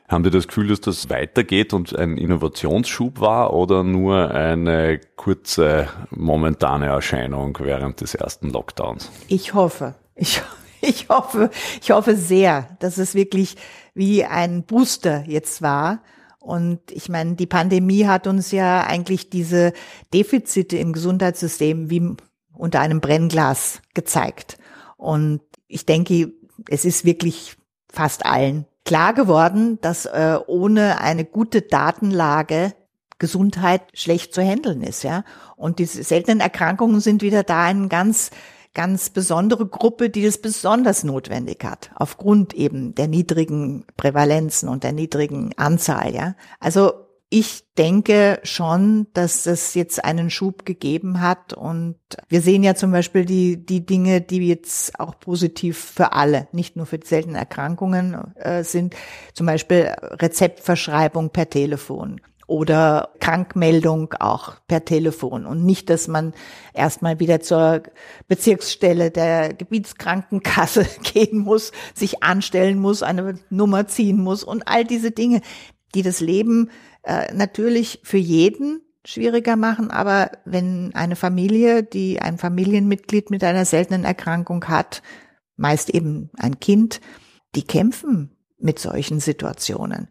Haben 0.08 0.22
Sie 0.22 0.30
das 0.30 0.46
Gefühl, 0.46 0.68
dass 0.68 0.80
das 0.80 1.10
weitergeht 1.10 1.72
und 1.72 1.98
ein 1.98 2.16
Innovationsschub 2.16 3.18
war 3.18 3.52
oder 3.52 3.82
nur 3.82 4.30
eine 4.30 5.00
kurze 5.16 5.88
momentane 6.10 6.86
Erscheinung 6.86 7.58
während 7.60 8.00
des 8.00 8.14
ersten 8.14 8.50
Lockdowns? 8.50 9.10
Ich 9.26 9.52
hoffe. 9.52 9.96
Ich, 10.14 10.40
ich 10.80 11.08
hoffe, 11.08 11.50
ich 11.82 11.90
hoffe 11.90 12.14
sehr, 12.14 12.68
dass 12.78 12.98
es 12.98 13.16
wirklich 13.16 13.56
wie 13.94 14.24
ein 14.24 14.62
Booster 14.62 15.24
jetzt 15.26 15.60
war 15.60 16.02
und 16.38 16.80
ich 16.90 17.08
meine, 17.08 17.34
die 17.34 17.46
Pandemie 17.46 18.06
hat 18.06 18.26
uns 18.26 18.52
ja 18.52 18.84
eigentlich 18.84 19.30
diese 19.30 19.72
Defizite 20.14 20.78
im 20.78 20.92
Gesundheitssystem 20.92 21.90
wie 21.90 22.16
unter 22.52 22.80
einem 22.80 23.00
Brennglas 23.00 23.82
gezeigt. 23.94 24.58
Und 24.96 25.40
ich 25.66 25.86
denke, 25.86 26.32
es 26.68 26.84
ist 26.84 27.04
wirklich 27.04 27.56
fast 27.90 28.24
allen 28.24 28.66
klar 28.84 29.14
geworden, 29.14 29.78
dass 29.80 30.06
äh, 30.06 30.38
ohne 30.46 31.00
eine 31.00 31.24
gute 31.24 31.62
Datenlage 31.62 32.72
Gesundheit 33.18 33.82
schlecht 33.94 34.32
zu 34.32 34.42
handeln 34.42 34.82
ist, 34.82 35.02
ja. 35.02 35.24
Und 35.56 35.80
diese 35.80 36.02
seltenen 36.04 36.40
Erkrankungen 36.40 37.00
sind 37.00 37.20
wieder 37.20 37.42
da 37.42 37.64
ein 37.64 37.88
ganz 37.88 38.30
ganz 38.78 39.10
besondere 39.10 39.66
Gruppe, 39.66 40.08
die 40.08 40.24
das 40.24 40.38
besonders 40.38 41.02
notwendig 41.02 41.64
hat, 41.64 41.90
aufgrund 41.96 42.54
eben 42.54 42.94
der 42.94 43.08
niedrigen 43.08 43.84
Prävalenzen 43.96 44.68
und 44.68 44.84
der 44.84 44.92
niedrigen 44.92 45.50
Anzahl, 45.56 46.14
ja. 46.14 46.36
Also 46.60 46.92
ich 47.28 47.64
denke 47.76 48.38
schon, 48.44 49.08
dass 49.14 49.46
es 49.46 49.74
jetzt 49.74 50.04
einen 50.04 50.30
Schub 50.30 50.64
gegeben 50.64 51.20
hat 51.20 51.54
und 51.54 51.96
wir 52.28 52.40
sehen 52.40 52.62
ja 52.62 52.76
zum 52.76 52.92
Beispiel 52.92 53.24
die, 53.24 53.66
die 53.66 53.84
Dinge, 53.84 54.20
die 54.20 54.46
jetzt 54.46 55.00
auch 55.00 55.18
positiv 55.18 55.76
für 55.76 56.12
alle, 56.12 56.46
nicht 56.52 56.76
nur 56.76 56.86
für 56.86 57.00
die 57.00 57.06
seltenen 57.08 57.34
Erkrankungen 57.34 58.16
äh, 58.36 58.62
sind, 58.62 58.94
zum 59.34 59.46
Beispiel 59.46 59.92
Rezeptverschreibung 60.02 61.30
per 61.30 61.50
Telefon 61.50 62.20
oder 62.48 63.12
Krankmeldung 63.20 64.14
auch 64.14 64.54
per 64.66 64.84
Telefon 64.84 65.46
und 65.46 65.64
nicht, 65.64 65.90
dass 65.90 66.08
man 66.08 66.32
erstmal 66.72 67.20
wieder 67.20 67.40
zur 67.40 67.82
Bezirksstelle 68.26 69.10
der 69.10 69.52
Gebietskrankenkasse 69.52 70.86
gehen 71.02 71.38
muss, 71.38 71.72
sich 71.94 72.22
anstellen 72.22 72.78
muss, 72.78 73.02
eine 73.02 73.38
Nummer 73.50 73.86
ziehen 73.86 74.18
muss 74.18 74.42
und 74.42 74.66
all 74.66 74.84
diese 74.84 75.10
Dinge, 75.10 75.42
die 75.94 76.02
das 76.02 76.20
Leben 76.20 76.70
äh, 77.02 77.32
natürlich 77.34 78.00
für 78.02 78.18
jeden 78.18 78.80
schwieriger 79.04 79.56
machen, 79.56 79.90
aber 79.90 80.30
wenn 80.44 80.94
eine 80.94 81.16
Familie, 81.16 81.82
die 81.82 82.20
ein 82.20 82.38
Familienmitglied 82.38 83.30
mit 83.30 83.44
einer 83.44 83.66
seltenen 83.66 84.04
Erkrankung 84.04 84.64
hat, 84.68 85.02
meist 85.56 85.90
eben 85.90 86.30
ein 86.38 86.60
Kind, 86.60 87.00
die 87.54 87.62
kämpfen 87.62 88.36
mit 88.58 88.78
solchen 88.78 89.20
Situationen. 89.20 90.08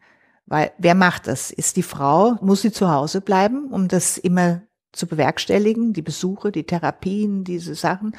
Weil 0.47 0.71
wer 0.77 0.95
macht 0.95 1.27
das? 1.27 1.51
Ist 1.51 1.75
die 1.75 1.83
Frau, 1.83 2.37
muss 2.41 2.61
sie 2.61 2.71
zu 2.71 2.89
Hause 2.89 3.21
bleiben, 3.21 3.67
um 3.69 3.87
das 3.87 4.17
immer 4.17 4.61
zu 4.93 5.05
bewerkstelligen, 5.05 5.93
die 5.93 6.01
Besuche, 6.01 6.51
die 6.51 6.63
Therapien, 6.63 7.43
diese 7.43 7.75
Sachen. 7.75 8.15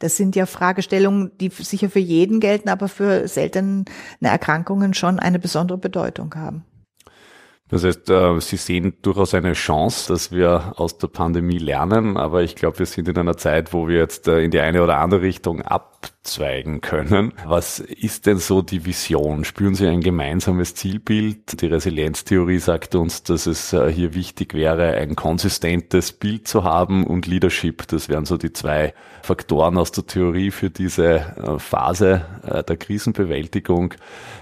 Das 0.00 0.16
sind 0.16 0.34
ja 0.34 0.46
Fragestellungen, 0.46 1.30
die 1.38 1.50
sicher 1.50 1.88
für 1.88 2.00
jeden 2.00 2.40
gelten, 2.40 2.68
aber 2.68 2.88
für 2.88 3.28
seltene 3.28 3.84
Erkrankungen 4.20 4.94
schon 4.94 5.18
eine 5.18 5.38
besondere 5.38 5.78
Bedeutung 5.78 6.34
haben. 6.34 6.64
Das 7.68 7.84
heißt, 7.84 8.10
äh, 8.10 8.40
Sie 8.40 8.56
sehen 8.56 8.94
durchaus 9.02 9.32
eine 9.32 9.52
Chance, 9.52 10.12
dass 10.12 10.32
wir 10.32 10.72
aus 10.76 10.98
der 10.98 11.06
Pandemie 11.06 11.58
lernen, 11.58 12.16
aber 12.16 12.42
ich 12.42 12.56
glaube, 12.56 12.80
wir 12.80 12.86
sind 12.86 13.06
in 13.06 13.16
einer 13.16 13.36
Zeit, 13.36 13.72
wo 13.72 13.86
wir 13.86 13.98
jetzt 13.98 14.26
äh, 14.26 14.40
in 14.40 14.50
die 14.50 14.58
eine 14.58 14.82
oder 14.82 14.98
andere 14.98 15.22
Richtung 15.22 15.62
abzweigen 16.20 16.82
können. 16.82 17.32
Was 17.46 17.78
ist 17.78 18.26
denn 18.26 18.36
so 18.36 18.60
die 18.60 18.84
Vision? 18.84 19.44
Spüren 19.44 19.74
Sie 19.74 19.86
ein 19.86 20.02
gemeinsames 20.02 20.74
Zielbild? 20.74 21.62
Die 21.62 21.66
Resilienztheorie 21.66 22.58
sagt 22.58 22.94
uns, 22.94 23.22
dass 23.22 23.46
es 23.46 23.72
äh, 23.72 23.90
hier 23.90 24.14
wichtig 24.14 24.52
wäre, 24.52 24.94
ein 24.94 25.16
konsistentes 25.16 26.12
Bild 26.12 26.46
zu 26.46 26.62
haben 26.62 27.06
und 27.06 27.26
Leadership. 27.26 27.86
Das 27.88 28.10
wären 28.10 28.26
so 28.26 28.36
die 28.36 28.52
zwei 28.52 28.92
Faktoren 29.22 29.78
aus 29.78 29.92
der 29.92 30.06
Theorie 30.06 30.50
für 30.50 30.70
diese 30.70 31.58
Phase 31.58 32.24
der 32.42 32.76
Krisenbewältigung. 32.76 33.94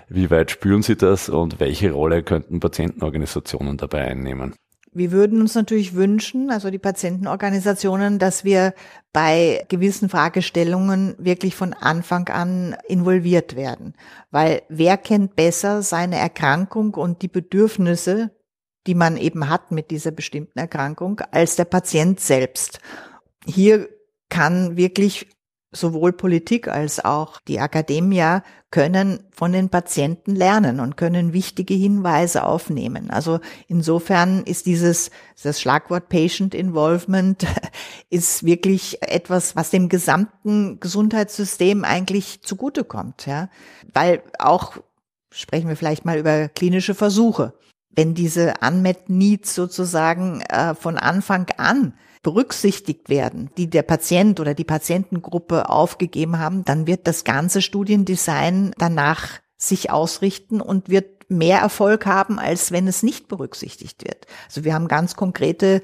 Wie 0.09 0.31
weit 0.31 0.51
spüren 0.51 0.83
Sie 0.83 0.97
das 0.97 1.29
und 1.29 1.61
welche 1.61 1.93
Rolle 1.93 2.23
könnten 2.23 2.61
Patientenorganisationen 2.61 3.77
dabei 3.77 4.07
einnehmen? 4.07 4.55
Wir 4.93 5.13
würden 5.13 5.41
uns 5.41 5.55
natürlich 5.55 5.95
wünschen, 5.95 6.51
also 6.51 6.71
die 6.71 6.79
Patientenorganisationen, 6.79 8.19
dass 8.19 8.45
wir 8.45 8.75
bei 9.13 9.65
gewissen 9.69 10.09
Fragestellungen 10.09 11.15
wirklich 11.19 11.55
von 11.55 11.75
Anfang 11.75 12.29
an 12.29 12.77
involviert 12.89 13.57
werden. 13.57 13.95
Weil 14.31 14.63
wer 14.69 14.97
kennt 14.97 15.37
besser 15.37 15.83
seine 15.83 16.17
Erkrankung 16.17 16.95
und 16.95 17.23
die 17.23 17.29
Bedürfnisse, 17.29 18.31
die 18.87 18.95
man 18.95 19.17
eben 19.17 19.49
hat 19.49 19.71
mit 19.71 19.91
dieser 19.91 20.11
bestimmten 20.11 20.59
Erkrankung, 20.59 21.21
als 21.31 21.57
der 21.57 21.67
Patient 21.67 22.19
selbst? 22.21 22.81
Hier 23.45 23.89
kann 24.29 24.77
wirklich 24.77 25.27
sowohl 25.71 26.13
Politik 26.13 26.69
als 26.69 27.05
auch 27.05 27.41
die 27.47 27.61
Akademie 27.61 28.41
können 28.71 29.21
von 29.31 29.53
den 29.53 29.69
Patienten 29.71 30.35
lernen 30.35 30.81
und 30.81 30.97
können 30.97 31.33
wichtige 31.33 31.75
Hinweise 31.75 32.45
aufnehmen. 32.45 33.11
Also 33.11 33.41
insofern 33.67 34.43
ist 34.45 34.67
dieses, 34.67 35.11
das 35.43 35.61
Schlagwort 35.61 36.09
Patient 36.09 36.55
Involvement 36.55 37.47
ist 38.11 38.45
wirklich 38.45 39.03
etwas, 39.03 39.57
was 39.57 39.71
dem 39.71 39.89
gesamten 39.89 40.81
Gesundheitssystem 40.81 41.85
eigentlich 41.85 42.43
zugutekommt, 42.43 43.27
ja. 43.27 43.49
Weil 43.93 44.23
auch, 44.39 44.77
sprechen 45.31 45.69
wir 45.69 45.77
vielleicht 45.77 46.05
mal 46.05 46.19
über 46.19 46.49
klinische 46.49 46.95
Versuche. 46.95 47.55
Wenn 47.91 48.15
diese 48.15 48.55
Unmet 48.67 49.09
Needs 49.09 49.55
sozusagen 49.55 50.43
äh, 50.43 50.75
von 50.75 50.99
Anfang 50.99 51.47
an 51.57 51.95
berücksichtigt 52.23 53.09
werden, 53.09 53.51
die 53.57 53.69
der 53.69 53.83
Patient 53.83 54.41
oder 54.41 54.55
die 54.55 54.65
Patientengruppe 54.65 55.69
aufgegeben 55.69 56.39
haben, 56.39 56.65
dann 56.65 56.87
wird 56.87 57.07
das 57.07 57.25
ganze 57.25 57.63
Studiendesign 57.63 58.73
danach 58.79 59.41
sich 59.57 59.91
ausrichten 59.91 60.61
und 60.61 60.89
wird 60.89 61.31
mehr 61.31 61.59
Erfolg 61.59 62.07
haben, 62.07 62.39
als 62.39 62.73
wenn 62.73 62.89
es 62.89 63.03
nicht 63.03 63.29
berücksichtigt 63.29 64.05
wird. 64.05 64.27
Also 64.47 64.65
wir 64.65 64.75
haben 64.75 64.89
ganz 64.89 65.15
konkrete 65.15 65.83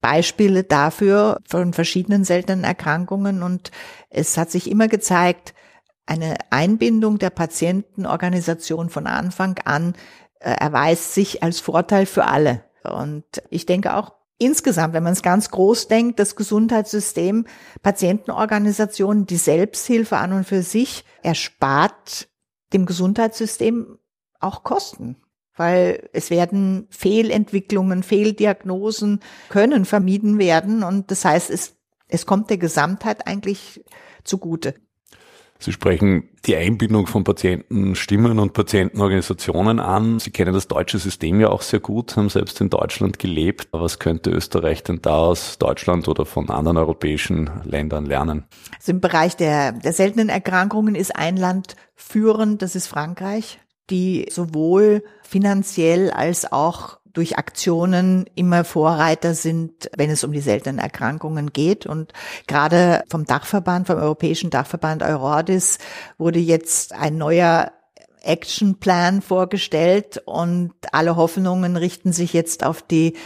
Beispiele 0.00 0.64
dafür 0.64 1.40
von 1.46 1.72
verschiedenen 1.72 2.24
seltenen 2.24 2.64
Erkrankungen 2.64 3.42
und 3.42 3.70
es 4.10 4.36
hat 4.36 4.50
sich 4.50 4.70
immer 4.70 4.88
gezeigt, 4.88 5.54
eine 6.06 6.36
Einbindung 6.50 7.18
der 7.18 7.30
Patientenorganisation 7.30 8.90
von 8.90 9.06
Anfang 9.06 9.58
an 9.64 9.94
äh, 10.40 10.50
erweist 10.50 11.14
sich 11.14 11.42
als 11.42 11.60
Vorteil 11.60 12.04
für 12.04 12.26
alle. 12.26 12.64
Und 12.82 13.24
ich 13.48 13.64
denke 13.64 13.96
auch 13.96 14.12
insgesamt, 14.38 14.94
wenn 14.94 15.02
man 15.02 15.12
es 15.12 15.22
ganz 15.22 15.50
groß 15.50 15.88
denkt, 15.88 16.18
das 16.18 16.36
Gesundheitssystem, 16.36 17.46
Patientenorganisationen, 17.82 19.26
die 19.26 19.36
Selbsthilfe 19.36 20.16
an 20.16 20.32
und 20.32 20.44
für 20.44 20.62
sich 20.62 21.04
erspart 21.22 22.28
dem 22.72 22.86
Gesundheitssystem 22.86 23.98
auch 24.40 24.62
Kosten. 24.62 25.16
Weil 25.56 26.08
es 26.12 26.30
werden 26.30 26.88
Fehlentwicklungen, 26.90 28.02
Fehldiagnosen 28.02 29.20
können 29.48 29.84
vermieden 29.84 30.38
werden. 30.38 30.82
Und 30.82 31.12
das 31.12 31.24
heißt, 31.24 31.50
es, 31.50 31.76
es 32.08 32.26
kommt 32.26 32.50
der 32.50 32.58
Gesamtheit 32.58 33.28
eigentlich 33.28 33.84
zugute. 34.24 34.74
Sie 35.64 35.72
sprechen 35.72 36.28
die 36.44 36.56
Einbindung 36.56 37.06
von 37.06 37.24
Patientenstimmen 37.24 38.38
und 38.38 38.52
Patientenorganisationen 38.52 39.80
an. 39.80 40.18
Sie 40.20 40.30
kennen 40.30 40.52
das 40.52 40.68
deutsche 40.68 40.98
System 40.98 41.40
ja 41.40 41.48
auch 41.48 41.62
sehr 41.62 41.80
gut, 41.80 42.18
haben 42.18 42.28
selbst 42.28 42.60
in 42.60 42.68
Deutschland 42.68 43.18
gelebt. 43.18 43.68
Was 43.72 43.98
könnte 43.98 44.28
Österreich 44.28 44.82
denn 44.82 45.00
da 45.00 45.16
aus 45.16 45.56
Deutschland 45.56 46.06
oder 46.06 46.26
von 46.26 46.50
anderen 46.50 46.76
europäischen 46.76 47.48
Ländern 47.64 48.04
lernen? 48.04 48.44
Also 48.76 48.92
im 48.92 49.00
Bereich 49.00 49.36
der, 49.36 49.72
der 49.72 49.94
seltenen 49.94 50.28
Erkrankungen 50.28 50.94
ist 50.94 51.16
ein 51.16 51.38
Land 51.38 51.76
führend, 51.94 52.60
das 52.60 52.76
ist 52.76 52.86
Frankreich, 52.86 53.58
die 53.88 54.26
sowohl 54.30 55.02
finanziell 55.22 56.10
als 56.10 56.52
auch 56.52 56.98
durch 57.14 57.38
Aktionen 57.38 58.26
immer 58.34 58.64
Vorreiter 58.64 59.34
sind, 59.34 59.88
wenn 59.96 60.10
es 60.10 60.24
um 60.24 60.32
die 60.32 60.40
seltenen 60.40 60.78
Erkrankungen 60.78 61.52
geht. 61.52 61.86
Und 61.86 62.12
gerade 62.46 63.04
vom 63.08 63.24
Dachverband, 63.24 63.86
vom 63.86 63.96
Europäischen 63.96 64.50
Dachverband 64.50 65.02
Eurordis 65.02 65.78
wurde 66.18 66.40
jetzt 66.40 66.92
ein 66.92 67.16
neuer 67.16 67.72
Actionplan 68.24 69.22
vorgestellt 69.22 70.22
und 70.24 70.72
alle 70.92 71.16
Hoffnungen 71.16 71.76
richten 71.76 72.12
sich 72.12 72.32
jetzt 72.32 72.64
auf 72.64 72.82
die 72.82 73.16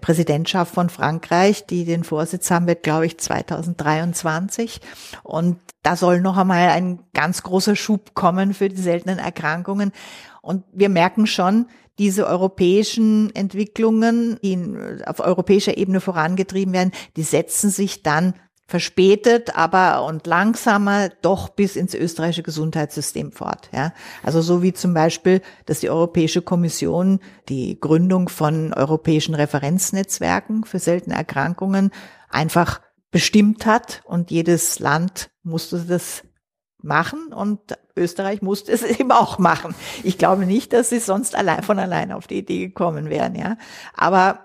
Präsidentschaft 0.00 0.74
von 0.74 0.88
Frankreich, 0.88 1.66
die 1.66 1.84
den 1.84 2.04
Vorsitz 2.04 2.50
haben 2.50 2.66
wird, 2.66 2.82
glaube 2.82 3.06
ich, 3.06 3.18
2023. 3.18 4.80
Und 5.22 5.58
da 5.82 5.94
soll 5.96 6.20
noch 6.20 6.36
einmal 6.36 6.70
ein 6.70 7.00
ganz 7.14 7.42
großer 7.42 7.76
Schub 7.76 8.14
kommen 8.14 8.54
für 8.54 8.68
die 8.68 8.80
seltenen 8.80 9.18
Erkrankungen. 9.18 9.92
Und 10.42 10.64
wir 10.72 10.88
merken 10.88 11.26
schon, 11.26 11.66
diese 11.98 12.26
europäischen 12.26 13.34
Entwicklungen, 13.34 14.38
die 14.42 14.58
auf 15.06 15.20
europäischer 15.20 15.76
Ebene 15.76 16.00
vorangetrieben 16.00 16.74
werden, 16.74 16.92
die 17.16 17.22
setzen 17.22 17.70
sich 17.70 18.02
dann 18.02 18.34
verspätet, 18.68 19.56
aber 19.56 20.04
und 20.04 20.26
langsamer 20.26 21.10
doch 21.22 21.50
bis 21.50 21.76
ins 21.76 21.94
österreichische 21.94 22.42
Gesundheitssystem 22.42 23.30
fort. 23.30 23.70
Ja. 23.72 23.92
Also 24.24 24.40
so 24.40 24.62
wie 24.62 24.72
zum 24.72 24.92
Beispiel, 24.92 25.40
dass 25.66 25.80
die 25.80 25.90
Europäische 25.90 26.42
Kommission 26.42 27.20
die 27.48 27.78
Gründung 27.78 28.28
von 28.28 28.72
europäischen 28.72 29.34
Referenznetzwerken 29.34 30.64
für 30.64 30.80
seltene 30.80 31.14
Erkrankungen 31.14 31.92
einfach 32.28 32.80
bestimmt 33.12 33.66
hat 33.66 34.02
und 34.04 34.32
jedes 34.32 34.80
Land 34.80 35.30
musste 35.44 35.78
das 35.78 36.24
machen 36.86 37.32
und 37.32 37.60
Österreich 37.96 38.42
musste 38.42 38.72
es 38.72 38.82
eben 39.00 39.12
auch 39.12 39.38
machen. 39.38 39.74
Ich 40.02 40.18
glaube 40.18 40.46
nicht, 40.46 40.72
dass 40.72 40.88
sie 40.88 41.00
sonst 41.00 41.34
allein 41.34 41.62
von 41.62 41.78
allein 41.78 42.12
auf 42.12 42.26
die 42.26 42.38
Idee 42.38 42.66
gekommen 42.66 43.10
wären, 43.10 43.34
ja. 43.34 43.58
Aber 43.94 44.40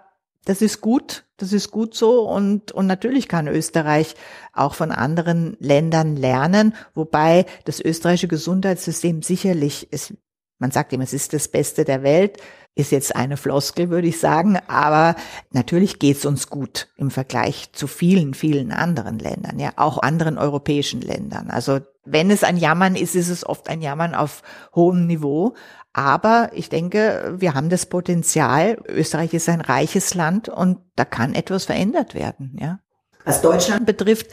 das 0.46 0.62
ist 0.62 0.82
gut, 0.82 1.26
das 1.38 1.54
ist 1.54 1.72
gut 1.72 1.94
so 1.94 2.28
und, 2.28 2.72
und 2.72 2.88
natürlich 2.88 3.28
kann 3.28 3.48
Österreich 3.48 4.16
auch 4.54 4.74
von 4.74 4.92
anderen 4.92 5.56
Ländern 5.60 6.16
lernen, 6.16 6.74
wobei 6.94 7.46
das 7.66 7.80
österreichische 7.80 8.28
Gesundheitssystem 8.28 9.22
sicherlich 9.22 9.92
ist, 9.94 10.14
man 10.58 10.72
sagt 10.72 10.94
immer, 10.94 11.04
es 11.04 11.14
ist 11.14 11.34
das 11.34 11.48
Beste 11.48 11.86
der 11.86 12.04
Welt, 12.04 12.38
ist 12.74 12.92
jetzt 12.92 13.16
eine 13.16 13.38
Floskel, 13.38 13.90
würde 13.90 14.08
ich 14.08 14.20
sagen, 14.20 14.58
aber 14.68 15.16
natürlich 15.52 16.00
geht 16.00 16.18
es 16.18 16.26
uns 16.26 16.50
gut 16.50 16.88
im 16.96 17.12
Vergleich 17.12 17.72
zu 17.74 17.86
vielen, 17.86 18.34
vielen 18.34 18.72
anderen 18.72 19.20
Ländern, 19.20 19.60
ja, 19.60 19.74
auch 19.76 20.02
anderen 20.02 20.38
europäischen 20.38 21.02
Ländern. 21.02 21.50
Also 21.52 21.82
wenn 22.04 22.32
es 22.32 22.44
ein 22.44 22.58
Jammern 22.58 22.96
ist, 22.96 23.16
ist 23.16 23.30
es 23.30 23.46
oft 23.46 23.70
ein 23.70 23.82
Jammern 23.82 24.16
auf 24.16 24.42
hohem 24.74 25.08
Niveau, 25.08 25.54
aber 25.94 26.52
ich 26.54 26.70
denke, 26.70 27.36
wir 27.38 27.54
haben 27.54 27.70
das 27.70 27.86
Potenzial. 27.86 28.78
Österreich 28.88 29.34
ist 29.34 29.50
ein 29.50 29.62
reiches 29.62 30.14
Land 30.14 30.48
und 30.48 30.80
da 30.96 31.06
kann 31.06 31.34
etwas 31.34 31.66
verändert 31.66 32.16
werden, 32.16 32.58
ja. 32.60 32.80
Was 33.26 33.42
Deutschland 33.42 33.86
betrifft, 33.86 34.32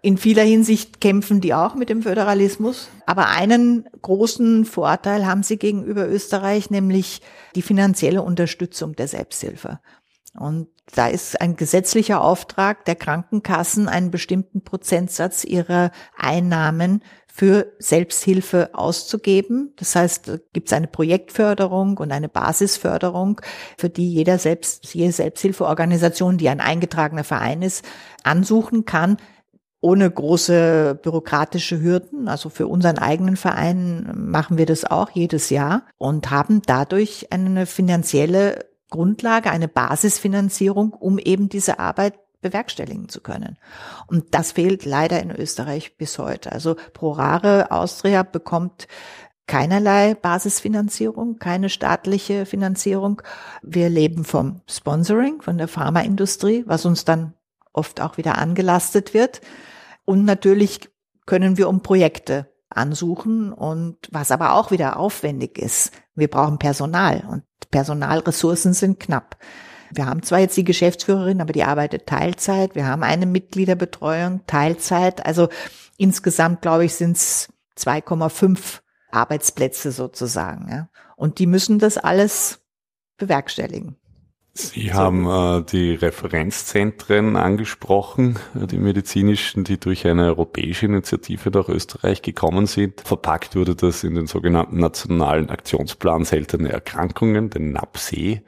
in 0.00 0.16
vieler 0.16 0.44
Hinsicht 0.44 1.00
kämpfen 1.00 1.40
die 1.40 1.54
auch 1.54 1.74
mit 1.74 1.88
dem 1.88 2.02
Föderalismus. 2.02 2.88
Aber 3.06 3.28
einen 3.28 3.88
großen 4.00 4.64
Vorteil 4.64 5.26
haben 5.26 5.42
sie 5.42 5.56
gegenüber 5.56 6.08
Österreich, 6.08 6.70
nämlich 6.70 7.20
die 7.56 7.62
finanzielle 7.62 8.22
Unterstützung 8.22 8.94
der 8.94 9.08
Selbsthilfe. 9.08 9.80
Und 10.34 10.68
da 10.94 11.08
ist 11.08 11.40
ein 11.40 11.56
gesetzlicher 11.56 12.22
Auftrag 12.22 12.84
der 12.84 12.96
Krankenkassen, 12.96 13.88
einen 13.88 14.10
bestimmten 14.10 14.62
Prozentsatz 14.62 15.44
ihrer 15.44 15.90
Einnahmen 16.16 17.02
für 17.38 17.72
Selbsthilfe 17.78 18.70
auszugeben. 18.72 19.72
Das 19.76 19.94
heißt, 19.94 20.40
gibt 20.52 20.68
es 20.68 20.72
eine 20.72 20.88
Projektförderung 20.88 21.96
und 21.98 22.10
eine 22.10 22.28
Basisförderung, 22.28 23.40
für 23.76 23.88
die 23.88 24.12
jeder 24.12 24.38
selbst, 24.38 24.92
jede 24.92 25.12
Selbsthilfeorganisation, 25.12 26.36
die 26.36 26.48
ein 26.48 26.60
eingetragener 26.60 27.24
Verein 27.24 27.62
ist, 27.62 27.84
ansuchen 28.24 28.86
kann, 28.86 29.18
ohne 29.80 30.10
große 30.10 30.98
bürokratische 31.00 31.80
Hürden. 31.80 32.26
Also 32.26 32.48
für 32.48 32.66
unseren 32.66 32.98
eigenen 32.98 33.36
Verein 33.36 34.10
machen 34.16 34.58
wir 34.58 34.66
das 34.66 34.84
auch 34.84 35.10
jedes 35.10 35.50
Jahr 35.50 35.82
und 35.96 36.30
haben 36.30 36.62
dadurch 36.66 37.28
eine 37.30 37.66
finanzielle 37.66 38.67
Grundlage, 38.90 39.50
eine 39.50 39.68
Basisfinanzierung, 39.68 40.92
um 40.92 41.18
eben 41.18 41.48
diese 41.48 41.78
Arbeit 41.78 42.18
bewerkstelligen 42.40 43.08
zu 43.08 43.20
können. 43.20 43.58
Und 44.06 44.34
das 44.34 44.52
fehlt 44.52 44.84
leider 44.84 45.20
in 45.20 45.30
Österreich 45.30 45.96
bis 45.96 46.18
heute. 46.18 46.52
Also 46.52 46.76
Prorare 46.92 47.70
Austria 47.70 48.22
bekommt 48.22 48.86
keinerlei 49.46 50.14
Basisfinanzierung, 50.14 51.38
keine 51.38 51.68
staatliche 51.68 52.46
Finanzierung. 52.46 53.22
Wir 53.62 53.88
leben 53.88 54.24
vom 54.24 54.60
Sponsoring, 54.68 55.42
von 55.42 55.58
der 55.58 55.68
Pharmaindustrie, 55.68 56.64
was 56.66 56.84
uns 56.84 57.04
dann 57.04 57.34
oft 57.72 58.00
auch 58.00 58.18
wieder 58.18 58.38
angelastet 58.38 59.14
wird. 59.14 59.40
Und 60.04 60.24
natürlich 60.24 60.88
können 61.26 61.56
wir 61.56 61.68
um 61.68 61.82
Projekte 61.82 62.46
ansuchen 62.70 63.52
und 63.52 63.96
was 64.10 64.30
aber 64.30 64.54
auch 64.54 64.70
wieder 64.70 64.98
aufwendig 64.98 65.58
ist. 65.58 65.92
Wir 66.14 66.28
brauchen 66.28 66.58
Personal 66.58 67.24
und 67.28 67.44
Personalressourcen 67.70 68.74
sind 68.74 69.00
knapp. 69.00 69.36
Wir 69.90 70.06
haben 70.06 70.22
zwar 70.22 70.40
jetzt 70.40 70.56
die 70.56 70.64
Geschäftsführerin, 70.64 71.40
aber 71.40 71.52
die 71.52 71.64
arbeitet 71.64 72.06
Teilzeit. 72.06 72.74
Wir 72.74 72.86
haben 72.86 73.02
eine 73.02 73.26
Mitgliederbetreuung 73.26 74.42
Teilzeit. 74.46 75.24
Also 75.24 75.48
insgesamt, 75.96 76.62
glaube 76.62 76.84
ich, 76.84 76.94
sind 76.94 77.16
es 77.16 77.48
2,5 77.78 78.80
Arbeitsplätze 79.10 79.92
sozusagen. 79.92 80.70
Ja. 80.70 80.88
Und 81.16 81.38
die 81.38 81.46
müssen 81.46 81.78
das 81.78 81.96
alles 81.96 82.60
bewerkstelligen. 83.16 83.96
Sie 84.58 84.92
haben 84.92 85.26
äh, 85.26 85.62
die 85.62 85.94
Referenzzentren 85.94 87.36
angesprochen, 87.36 88.40
äh, 88.60 88.66
die 88.66 88.78
medizinischen, 88.78 89.62
die 89.62 89.78
durch 89.78 90.04
eine 90.04 90.26
europäische 90.26 90.86
Initiative 90.86 91.50
nach 91.50 91.68
Österreich 91.68 92.22
gekommen 92.22 92.66
sind. 92.66 93.00
Verpackt 93.02 93.54
wurde 93.54 93.76
das 93.76 94.02
in 94.02 94.16
den 94.16 94.26
sogenannten 94.26 94.78
Nationalen 94.78 95.48
Aktionsplan 95.48 96.24
Seltene 96.24 96.72
Erkrankungen, 96.72 97.50
den 97.50 97.70
NAPSE, 97.70 98.42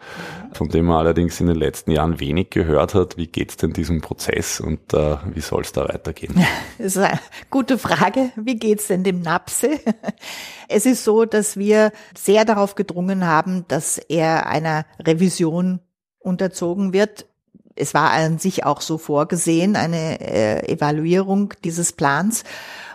von 0.53 0.69
dem 0.69 0.87
man 0.87 0.99
allerdings 0.99 1.41
in 1.41 1.47
den 1.47 1.57
letzten 1.57 1.93
Jahren 1.93 2.19
wenig 2.19 2.51
gehört 2.51 2.95
hat. 2.95 3.17
Wie 3.17 3.29
geht 3.29 3.51
es 3.51 3.57
denn 3.57 3.73
diesem 3.73 4.01
Prozess 4.01 4.59
und 4.59 4.93
äh, 4.93 5.17
wie 5.33 5.41
soll 5.41 5.63
es 5.63 5.73
da 5.73 5.89
weitergehen? 5.89 6.35
Das 6.79 6.97
ist 6.97 6.99
eine 6.99 7.21
gute 7.51 7.79
Frage. 7.79 8.33
Wie 8.37 8.57
geht 8.57 8.81
es 8.81 8.89
denn 8.89 9.05
dem 9.05 9.21
NAPSE? 9.21 9.79
Es 10.69 10.87
ist 10.87 11.03
so, 11.03 11.25
dass 11.25 11.57
wir 11.57 11.91
sehr 12.17 12.45
darauf 12.45 12.77
gedrungen 12.77 13.27
haben, 13.27 13.65
dass 13.67 13.99
er 13.99 14.47
einer 14.47 14.87
Revision 15.01 15.81
unterzogen 16.21 16.93
wird. 16.93 17.27
Es 17.75 17.95
war 17.95 18.11
an 18.11 18.39
sich 18.39 18.65
auch 18.65 18.81
so 18.81 18.99
vorgesehen, 18.99 19.75
eine 19.75 20.21
äh, 20.21 20.73
Evaluierung 20.73 21.55
dieses 21.65 21.93
Plans 21.93 22.45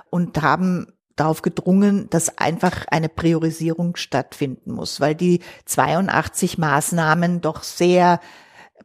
und 0.09 0.41
haben 0.41 0.87
darauf 1.15 1.41
gedrungen, 1.41 2.09
dass 2.09 2.37
einfach 2.37 2.85
eine 2.89 3.09
Priorisierung 3.09 3.95
stattfinden 3.95 4.71
muss, 4.71 4.99
weil 4.99 5.15
die 5.15 5.41
82 5.65 6.57
Maßnahmen 6.57 7.41
doch 7.41 7.63
sehr 7.63 8.19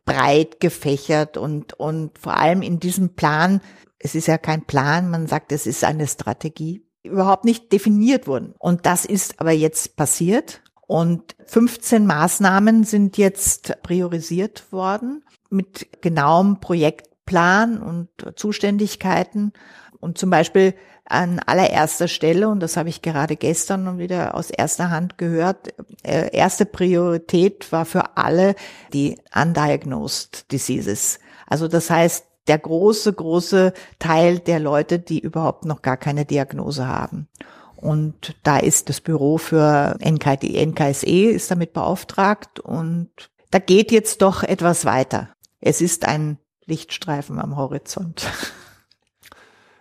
breit 0.05 0.61
gefächert 0.61 1.37
und, 1.37 1.75
und 1.75 2.19
vor 2.19 2.37
allem 2.37 2.63
in 2.63 2.81
diesem 2.81 3.15
Plan, 3.15 3.61
es 3.99 4.15
ist 4.15 4.29
ja 4.29 4.39
kein 4.39 4.65
Plan, 4.65 5.11
man 5.11 5.27
sagt, 5.27 5.53
es 5.53 5.67
ist 5.67 5.85
eine 5.85 6.07
Strategie, 6.07 6.85
überhaupt 7.03 7.45
nicht 7.45 7.73
definiert 7.73 8.27
wurden. 8.27 8.55
Und 8.59 8.87
das 8.87 9.05
ist 9.05 9.41
aber 9.41 9.53
jetzt 9.53 9.97
passiert 9.97 10.63
und 10.91 11.37
15 11.47 12.05
Maßnahmen 12.05 12.83
sind 12.83 13.17
jetzt 13.17 13.81
priorisiert 13.85 14.73
worden 14.73 15.23
mit 15.49 16.03
genauem 16.03 16.59
Projektplan 16.59 17.81
und 17.81 18.09
Zuständigkeiten. 18.35 19.53
Und 20.01 20.19
zum 20.19 20.31
Beispiel 20.31 20.75
an 21.05 21.39
allererster 21.39 22.09
Stelle, 22.09 22.49
und 22.49 22.59
das 22.59 22.77
habe 22.77 22.89
ich 22.89 23.03
gerade 23.03 23.37
gestern 23.37 23.99
wieder 23.99 24.35
aus 24.35 24.51
erster 24.51 24.91
Hand 24.91 25.17
gehört, 25.17 25.69
äh, 26.03 26.37
erste 26.37 26.67
Priorität 26.67 27.71
war 27.71 27.85
für 27.85 28.17
alle 28.17 28.57
die 28.93 29.17
undiagnosed 29.33 30.51
diseases. 30.51 31.21
Also 31.47 31.69
das 31.69 31.89
heißt, 31.89 32.27
der 32.49 32.59
große, 32.59 33.13
große 33.13 33.75
Teil 34.01 34.41
der 34.41 34.59
Leute, 34.59 34.99
die 34.99 35.21
überhaupt 35.21 35.67
noch 35.67 35.83
gar 35.83 35.97
keine 35.97 36.25
Diagnose 36.25 36.89
haben. 36.89 37.29
Und 37.81 38.37
da 38.43 38.59
ist 38.59 38.91
das 38.91 39.01
Büro 39.01 39.39
für 39.39 39.97
NKD, 40.01 40.67
NKSE 40.67 41.31
ist 41.31 41.51
damit 41.51 41.73
beauftragt 41.73 42.61
und 42.61 43.11
da 43.51 43.59
geht 43.59 43.91
jetzt 43.91 44.21
doch 44.21 44.43
etwas 44.43 44.85
weiter. 44.85 45.31
Es 45.61 45.81
ist 45.81 46.07
ein 46.07 46.39
Lichtstreifen 46.67 47.41
am 47.41 47.57
Horizont. 47.57 48.31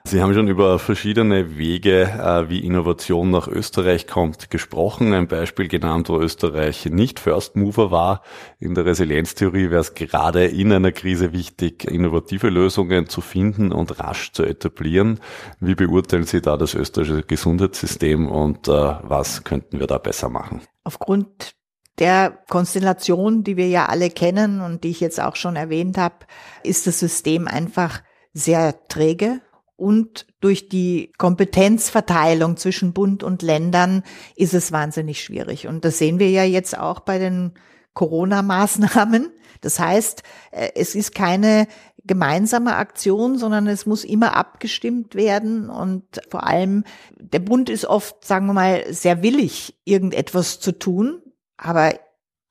Sie 0.09 0.23
haben 0.23 0.33
schon 0.33 0.47
über 0.47 0.79
verschiedene 0.79 1.59
Wege, 1.59 2.01
äh, 2.01 2.49
wie 2.49 2.65
Innovation 2.65 3.29
nach 3.29 3.47
Österreich 3.47 4.07
kommt, 4.07 4.49
gesprochen. 4.49 5.13
Ein 5.13 5.27
Beispiel 5.27 5.67
genannt, 5.67 6.09
wo 6.09 6.17
Österreich 6.17 6.87
nicht 6.87 7.19
First 7.19 7.55
Mover 7.55 7.91
war. 7.91 8.23
In 8.57 8.73
der 8.73 8.85
Resilienztheorie 8.85 9.69
wäre 9.69 9.81
es 9.81 9.93
gerade 9.93 10.45
in 10.45 10.73
einer 10.73 10.91
Krise 10.93 11.31
wichtig, 11.31 11.85
innovative 11.85 12.49
Lösungen 12.49 13.07
zu 13.07 13.21
finden 13.21 13.71
und 13.71 13.99
rasch 13.99 14.31
zu 14.31 14.41
etablieren. 14.43 15.19
Wie 15.59 15.75
beurteilen 15.75 16.23
Sie 16.23 16.41
da 16.41 16.57
das 16.57 16.73
österreichische 16.73 17.21
Gesundheitssystem 17.21 18.27
und 18.27 18.67
äh, 18.67 18.71
was 18.71 19.43
könnten 19.43 19.79
wir 19.79 19.85
da 19.85 19.99
besser 19.99 20.29
machen? 20.29 20.61
Aufgrund 20.85 21.53
der 21.99 22.39
Konstellation, 22.49 23.43
die 23.43 23.57
wir 23.57 23.67
ja 23.67 23.85
alle 23.85 24.09
kennen 24.09 24.61
und 24.61 24.83
die 24.83 24.89
ich 24.89 25.01
jetzt 25.01 25.21
auch 25.21 25.35
schon 25.35 25.55
erwähnt 25.55 25.99
habe, 25.99 26.25
ist 26.63 26.87
das 26.87 26.99
System 26.99 27.47
einfach 27.47 28.01
sehr 28.33 28.87
träge 28.87 29.41
und 29.79 30.27
durch 30.41 30.69
die 30.69 31.11
Kompetenzverteilung 31.17 32.57
zwischen 32.57 32.93
Bund 32.93 33.23
und 33.23 33.41
Ländern 33.41 34.03
ist 34.35 34.53
es 34.53 34.71
wahnsinnig 34.71 35.23
schwierig. 35.23 35.67
Und 35.67 35.85
das 35.85 35.97
sehen 35.97 36.19
wir 36.19 36.29
ja 36.29 36.43
jetzt 36.43 36.77
auch 36.77 37.01
bei 37.01 37.17
den 37.17 37.53
Corona-Maßnahmen. 37.93 39.31
Das 39.61 39.79
heißt, 39.79 40.23
äh, 40.51 40.69
es 40.75 40.95
ist 40.95 41.13
keine 41.13 41.67
gemeinsame 42.05 42.75
Aktion, 42.75 43.37
sondern 43.37 43.67
es 43.67 43.85
muss 43.85 44.03
immer 44.03 44.35
abgestimmt 44.35 45.15
werden 45.15 45.69
und 45.69 46.03
vor 46.29 46.47
allem 46.47 46.83
der 47.17 47.39
Bund 47.39 47.69
ist 47.69 47.85
oft, 47.85 48.25
sagen 48.25 48.47
wir 48.47 48.53
mal, 48.53 48.85
sehr 48.89 49.21
willig, 49.21 49.77
irgendetwas 49.83 50.59
zu 50.59 50.71
tun, 50.71 51.21
aber 51.57 51.93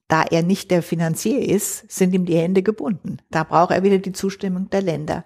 da 0.07 0.23
er 0.23 0.43
nicht 0.43 0.71
der 0.71 0.83
Finanzier 0.83 1.47
ist, 1.47 1.91
sind 1.91 2.14
ihm 2.14 2.25
die 2.25 2.37
Hände 2.37 2.62
gebunden. 2.62 3.19
Da 3.31 3.45
braucht 3.45 3.73
er 3.73 3.83
wieder 3.83 3.99
die 3.99 4.12
Zustimmung 4.12 4.71
der 4.71 4.83
Länder. 4.83 5.25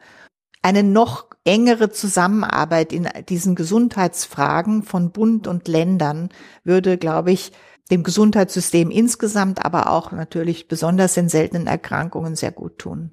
Eine 0.62 0.84
noch 0.84 1.26
engere 1.44 1.90
Zusammenarbeit 1.90 2.92
in 2.92 3.08
diesen 3.28 3.56
Gesundheitsfragen 3.56 4.84
von 4.84 5.10
Bund 5.10 5.48
und 5.48 5.66
Ländern 5.66 6.28
würde, 6.62 6.98
glaube 6.98 7.32
ich, 7.32 7.52
dem 7.90 8.04
Gesundheitssystem 8.04 8.90
insgesamt, 8.90 9.64
aber 9.64 9.90
auch 9.90 10.12
natürlich 10.12 10.68
besonders 10.68 11.16
in 11.16 11.28
seltenen 11.28 11.66
Erkrankungen 11.66 12.36
sehr 12.36 12.52
gut 12.52 12.78
tun. 12.78 13.10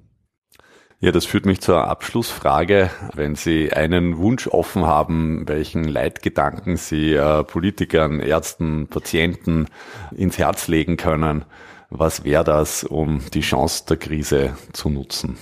Ja, 1.00 1.12
das 1.12 1.24
führt 1.24 1.46
mich 1.46 1.60
zur 1.60 1.88
Abschlussfrage. 1.88 2.90
Wenn 3.14 3.34
Sie 3.34 3.72
einen 3.72 4.18
Wunsch 4.18 4.46
offen 4.46 4.86
haben, 4.86 5.48
welchen 5.48 5.84
Leitgedanken 5.84 6.76
Sie 6.76 7.14
äh, 7.14 7.42
Politikern, 7.42 8.20
Ärzten, 8.20 8.86
Patienten 8.86 9.66
ins 10.14 10.38
Herz 10.38 10.68
legen 10.68 10.98
können, 10.98 11.46
was 11.88 12.22
wäre 12.22 12.44
das, 12.44 12.84
um 12.84 13.22
die 13.32 13.40
Chance 13.40 13.84
der 13.88 13.96
Krise 13.96 14.56
zu 14.72 14.90
nutzen? 14.90 15.38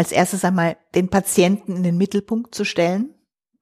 Als 0.00 0.12
erstes 0.12 0.46
einmal 0.46 0.78
den 0.94 1.10
Patienten 1.10 1.76
in 1.76 1.82
den 1.82 1.98
Mittelpunkt 1.98 2.54
zu 2.54 2.64
stellen, 2.64 3.12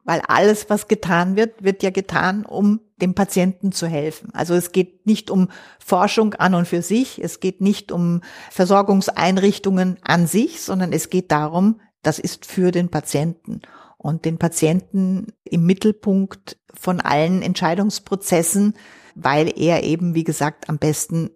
weil 0.04 0.20
alles, 0.20 0.70
was 0.70 0.86
getan 0.86 1.34
wird, 1.34 1.64
wird 1.64 1.82
ja 1.82 1.90
getan, 1.90 2.46
um 2.46 2.78
dem 3.02 3.16
Patienten 3.16 3.72
zu 3.72 3.88
helfen. 3.88 4.32
Also 4.34 4.54
es 4.54 4.70
geht 4.70 5.04
nicht 5.04 5.32
um 5.32 5.48
Forschung 5.84 6.34
an 6.34 6.54
und 6.54 6.68
für 6.68 6.80
sich, 6.80 7.20
es 7.20 7.40
geht 7.40 7.60
nicht 7.60 7.90
um 7.90 8.20
Versorgungseinrichtungen 8.52 9.98
an 10.02 10.28
sich, 10.28 10.62
sondern 10.62 10.92
es 10.92 11.10
geht 11.10 11.32
darum, 11.32 11.80
das 12.04 12.20
ist 12.20 12.46
für 12.46 12.70
den 12.70 12.88
Patienten 12.88 13.62
und 13.96 14.24
den 14.24 14.38
Patienten 14.38 15.32
im 15.42 15.66
Mittelpunkt 15.66 16.56
von 16.72 17.00
allen 17.00 17.42
Entscheidungsprozessen, 17.42 18.74
weil 19.16 19.52
er 19.58 19.82
eben, 19.82 20.14
wie 20.14 20.22
gesagt, 20.22 20.68
am 20.68 20.78
besten 20.78 21.30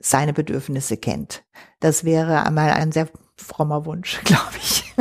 seine 0.00 0.32
Bedürfnisse 0.32 0.96
kennt. 0.96 1.44
Das 1.78 2.02
wäre 2.02 2.44
einmal 2.44 2.72
ein 2.72 2.90
sehr 2.90 3.06
frommer 3.40 3.84
Wunsch, 3.84 4.20
glaube 4.24 4.56
ich. 4.58 4.94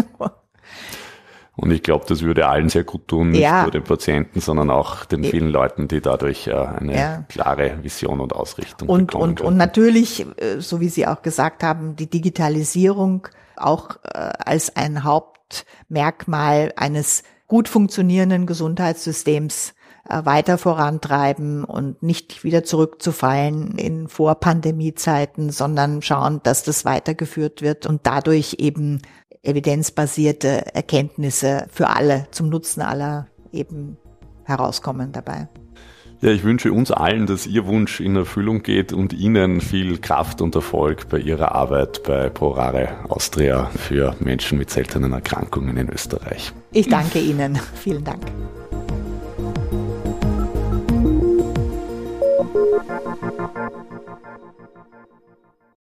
Und 1.56 1.72
ich 1.72 1.84
glaube, 1.84 2.06
das 2.08 2.22
würde 2.22 2.48
allen 2.48 2.70
sehr 2.70 2.86
gut 2.86 3.08
tun, 3.10 3.32
nicht 3.32 3.42
ja. 3.42 3.64
nur 3.64 3.72
den 3.72 3.84
Patienten, 3.84 4.40
sondern 4.40 4.70
auch 4.70 5.04
den 5.04 5.26
vielen 5.26 5.50
Leuten, 5.50 5.90
die 5.90 6.00
dadurch 6.00 6.48
äh, 6.48 6.54
eine 6.54 6.96
ja. 6.96 7.26
klare 7.28 7.84
Vision 7.84 8.22
und 8.22 8.34
Ausrichtung 8.34 8.88
und, 8.88 9.08
bekommen. 9.08 9.32
Und, 9.32 9.42
und 9.42 9.58
natürlich, 9.58 10.26
äh, 10.38 10.60
so 10.60 10.80
wie 10.80 10.88
Sie 10.88 11.06
auch 11.06 11.22
gesagt 11.22 11.62
haben, 11.64 11.98
die 11.98 12.10
Digitalisierung 12.10 13.28
auch 13.58 13.98
äh, 14.04 14.32
als 14.40 14.76
ein 14.78 15.04
Hauptmerkmal 15.04 16.72
eines 16.78 17.24
gut 17.48 17.68
funktionierenden 17.68 18.46
Gesundheitssystems 18.46 19.74
weiter 20.08 20.58
vorantreiben 20.58 21.64
und 21.64 22.02
nicht 22.02 22.44
wieder 22.44 22.64
zurückzufallen 22.64 23.78
in 23.78 24.08
Vorpandemiezeiten, 24.08 25.50
sondern 25.50 26.02
schauen, 26.02 26.42
dass 26.44 26.64
das 26.64 26.86
weitergeführt 26.86 27.62
wird 27.62 27.86
und 27.86 28.02
dadurch 28.04 28.56
eben 28.60 29.02
evidenzbasierte 29.44 30.74
Erkenntnisse 30.74 31.68
für 31.72 31.90
alle, 31.90 32.28
zum 32.32 32.50
Nutzen 32.50 32.82
aller 32.82 33.28
eben 33.52 33.98
herauskommen 34.44 35.12
dabei. 35.12 35.48
Ja, 36.22 36.32
ich 36.32 36.44
wünsche 36.44 36.74
uns 36.74 36.92
allen, 36.92 37.28
dass 37.28 37.48
Ihr 37.48 37.66
Wunsch 37.66 38.02
in 38.02 38.18
Erfüllung 38.18 38.62
geht 38.62 38.92
und 38.92 39.14
Ihnen 39.14 39.62
viel 39.62 40.00
Kraft 40.00 40.42
und 40.42 40.54
Erfolg 40.54 41.08
bei 41.08 41.18
Ihrer 41.18 41.56
Arbeit 41.56 42.04
bei 42.04 42.30
ProRare 42.30 42.90
Austria 43.08 43.68
für 43.68 44.16
Menschen 44.20 44.58
mit 44.58 44.70
seltenen 44.70 45.14
Erkrankungen 45.14 45.78
in 45.78 45.90
Österreich. 45.90 46.52
Ich 46.74 46.90
danke 46.90 47.20
Ihnen. 47.20 47.58
Vielen 47.76 48.04
Dank. 48.04 48.26